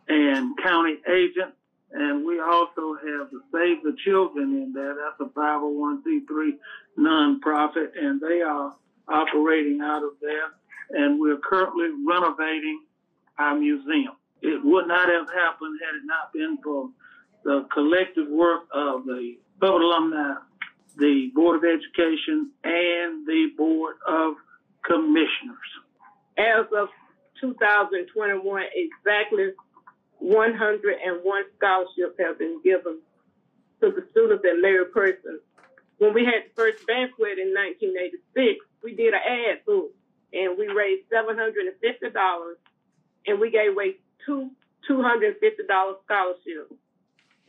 and 0.07 0.57
county 0.61 0.97
agent 1.07 1.53
And 1.91 2.25
we 2.25 2.39
also 2.39 2.95
have 2.95 3.29
the 3.31 3.41
Save 3.51 3.83
the 3.83 3.95
Children 4.05 4.53
in 4.53 4.73
there. 4.73 4.95
That's 4.95 5.19
a 5.21 5.33
501c3 5.33 6.57
nonprofit, 6.97 7.97
and 7.99 8.19
they 8.21 8.41
are 8.41 8.75
operating 9.07 9.81
out 9.81 10.03
of 10.03 10.13
there. 10.21 10.51
And 10.91 11.19
we're 11.19 11.37
currently 11.37 11.89
renovating 12.05 12.81
our 13.39 13.57
museum. 13.57 14.13
It 14.41 14.63
would 14.63 14.87
not 14.87 15.09
have 15.09 15.27
happened 15.27 15.79
had 15.83 15.95
it 15.95 16.05
not 16.05 16.31
been 16.33 16.57
for 16.63 16.89
the 17.43 17.67
collective 17.73 18.27
work 18.27 18.63
of 18.73 19.05
the 19.05 19.37
Hubbard 19.61 19.81
alumni, 19.81 20.35
the 20.97 21.31
Board 21.33 21.57
of 21.57 21.63
Education, 21.63 22.51
and 22.63 23.25
the 23.25 23.47
Board 23.57 23.95
of 24.07 24.35
Commissioners. 24.85 25.69
As 26.37 26.65
of 26.75 26.89
2021, 27.41 28.63
exactly 28.75 29.51
101 30.19 31.43
scholarships 31.57 32.19
have 32.19 32.37
been 32.37 32.61
given 32.63 32.99
to 33.81 33.91
the 33.91 34.05
students 34.11 34.43
at 34.45 34.61
Mary 34.61 34.85
Person. 34.85 35.39
When 35.97 36.13
we 36.13 36.23
had 36.23 36.47
the 36.47 36.53
first 36.55 36.87
banquet 36.87 37.39
in 37.39 37.51
1986, 37.55 38.65
we 38.83 38.95
did 38.95 39.13
an 39.13 39.19
ad 39.19 39.65
book 39.65 39.91
and 40.31 40.57
we 40.57 40.67
raised 40.67 41.09
$750 41.11 42.55
and 43.25 43.39
we 43.39 43.51
gave 43.51 43.71
away 43.71 43.95
two 44.25 44.51
$250 44.89 45.35
scholarships. 46.05 46.73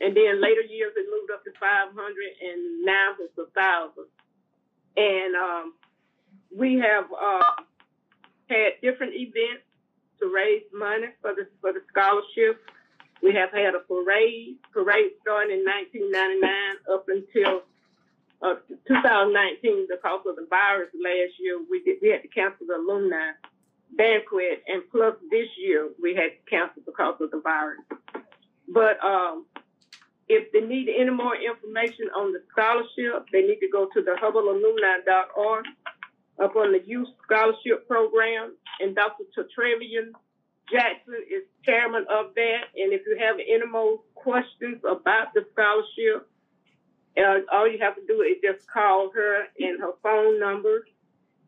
And 0.01 0.17
then 0.17 0.41
later 0.41 0.61
years 0.61 0.93
it 0.95 1.07
moved 1.09 1.31
up 1.31 1.43
to 1.45 1.51
500 1.59 1.93
and 1.93 2.85
now 2.85 3.13
it's 3.19 3.37
a 3.37 3.45
thousand. 3.53 4.09
And 4.97 5.35
um, 5.35 5.73
we 6.55 6.79
have 6.79 7.05
uh, 7.13 7.63
had 8.49 8.81
different 8.81 9.13
events 9.15 9.63
to 10.19 10.27
raise 10.27 10.63
money 10.73 11.07
for 11.21 11.33
the 11.33 11.47
for 11.61 11.71
the 11.71 11.81
scholarship. 11.89 12.59
We 13.23 13.33
have 13.33 13.51
had 13.51 13.75
a 13.75 13.85
parade. 13.85 14.57
Parade 14.73 15.13
started 15.21 15.53
in 15.53 15.63
1999 15.63 16.41
up 16.91 17.05
until 17.07 17.61
uh, 18.41 18.57
2019 18.89 19.87
because 19.87 20.25
of 20.25 20.35
the 20.35 20.47
virus 20.49 20.89
last 20.97 21.37
year. 21.39 21.61
We 21.69 21.85
did, 21.85 22.01
we 22.01 22.09
had 22.09 22.25
to 22.25 22.27
cancel 22.27 22.65
the 22.65 22.81
alumni 22.81 23.37
banquet, 23.91 24.63
and 24.67 24.83
plus 24.91 25.15
this 25.29 25.47
year 25.57 25.89
we 26.01 26.15
had 26.15 26.31
canceled 26.49 26.85
because 26.85 27.15
of 27.21 27.31
the 27.31 27.41
virus. 27.41 27.79
But 28.67 29.03
um, 29.03 29.45
if 30.27 30.51
they 30.53 30.61
need 30.61 30.87
any 30.89 31.11
more 31.11 31.35
information 31.35 32.07
on 32.15 32.31
the 32.31 32.41
scholarship, 32.51 33.27
they 33.31 33.41
need 33.41 33.59
to 33.59 33.69
go 33.71 33.87
to 33.93 34.01
the 34.01 34.15
HubbardAlumni.org 34.21 35.65
up 36.41 36.55
on 36.55 36.71
the 36.71 36.81
Youth 36.85 37.09
Scholarship 37.25 37.87
Program, 37.87 38.55
and 38.79 38.95
Dr. 38.95 39.25
Trevian 39.35 40.13
Jackson 40.71 41.15
is 41.29 41.43
chairman 41.65 42.05
of 42.09 42.33
that. 42.35 42.63
And 42.75 42.93
if 42.93 43.01
you 43.05 43.17
have 43.19 43.35
any 43.39 43.65
more 43.69 43.99
questions 44.15 44.81
about 44.89 45.33
the 45.33 45.45
scholarship, 45.51 46.29
uh, 47.17 47.39
all 47.51 47.67
you 47.67 47.79
have 47.81 47.95
to 47.95 48.05
do 48.07 48.21
is 48.21 48.37
just 48.41 48.65
call 48.71 49.11
her 49.13 49.43
and 49.59 49.79
her 49.81 49.91
phone 50.01 50.39
number, 50.39 50.87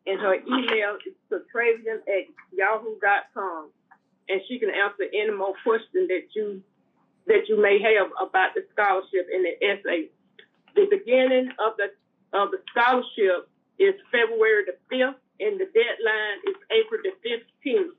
And 0.06 0.20
her 0.20 0.34
email 0.34 0.98
is 1.06 1.14
Travian 1.54 2.00
at 2.06 2.28
yahoo.com. 2.52 3.70
And 4.28 4.40
she 4.48 4.58
can 4.58 4.70
answer 4.70 5.04
any 5.12 5.32
more 5.32 5.54
questions 5.62 6.08
that 6.08 6.28
you 6.34 6.62
that 7.26 7.48
you 7.48 7.60
may 7.60 7.80
have 7.80 8.12
about 8.20 8.52
the 8.54 8.64
scholarship 8.72 9.28
and 9.32 9.44
the 9.44 9.56
essay. 9.64 10.10
The 10.74 10.86
beginning 10.90 11.48
of 11.58 11.76
the 11.76 11.88
of 12.36 12.50
the 12.50 12.58
scholarship 12.70 13.48
is 13.78 13.94
February 14.12 14.64
the 14.66 14.76
fifth, 14.88 15.20
and 15.40 15.58
the 15.58 15.66
deadline 15.66 16.38
is 16.48 16.56
April 16.70 17.00
the 17.02 17.12
fifteenth 17.22 17.94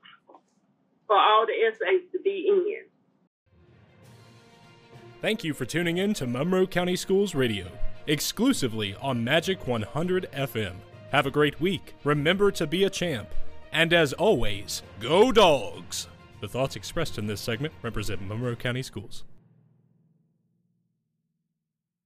for 1.06 1.16
all 1.16 1.46
the 1.46 1.52
essays 1.52 2.06
to 2.12 2.20
be 2.20 2.48
in. 2.48 2.84
Thank 5.20 5.44
you 5.44 5.54
for 5.54 5.64
tuning 5.64 5.98
in 5.98 6.14
to 6.14 6.26
Monroe 6.26 6.66
County 6.66 6.96
Schools 6.96 7.34
Radio, 7.34 7.66
exclusively 8.06 8.94
on 9.00 9.24
Magic 9.24 9.66
100 9.66 10.28
FM. 10.32 10.74
Have 11.12 11.26
a 11.26 11.30
great 11.30 11.60
week. 11.60 11.94
Remember 12.04 12.50
to 12.50 12.66
be 12.66 12.84
a 12.84 12.90
champ. 12.90 13.28
And 13.72 13.92
as 13.92 14.12
always, 14.12 14.82
go 15.00 15.32
dogs! 15.32 16.08
The 16.40 16.48
thoughts 16.48 16.76
expressed 16.76 17.18
in 17.18 17.26
this 17.26 17.40
segment 17.40 17.74
represent 17.82 18.26
Monroe 18.26 18.56
County 18.56 18.82
Schools. 18.82 19.24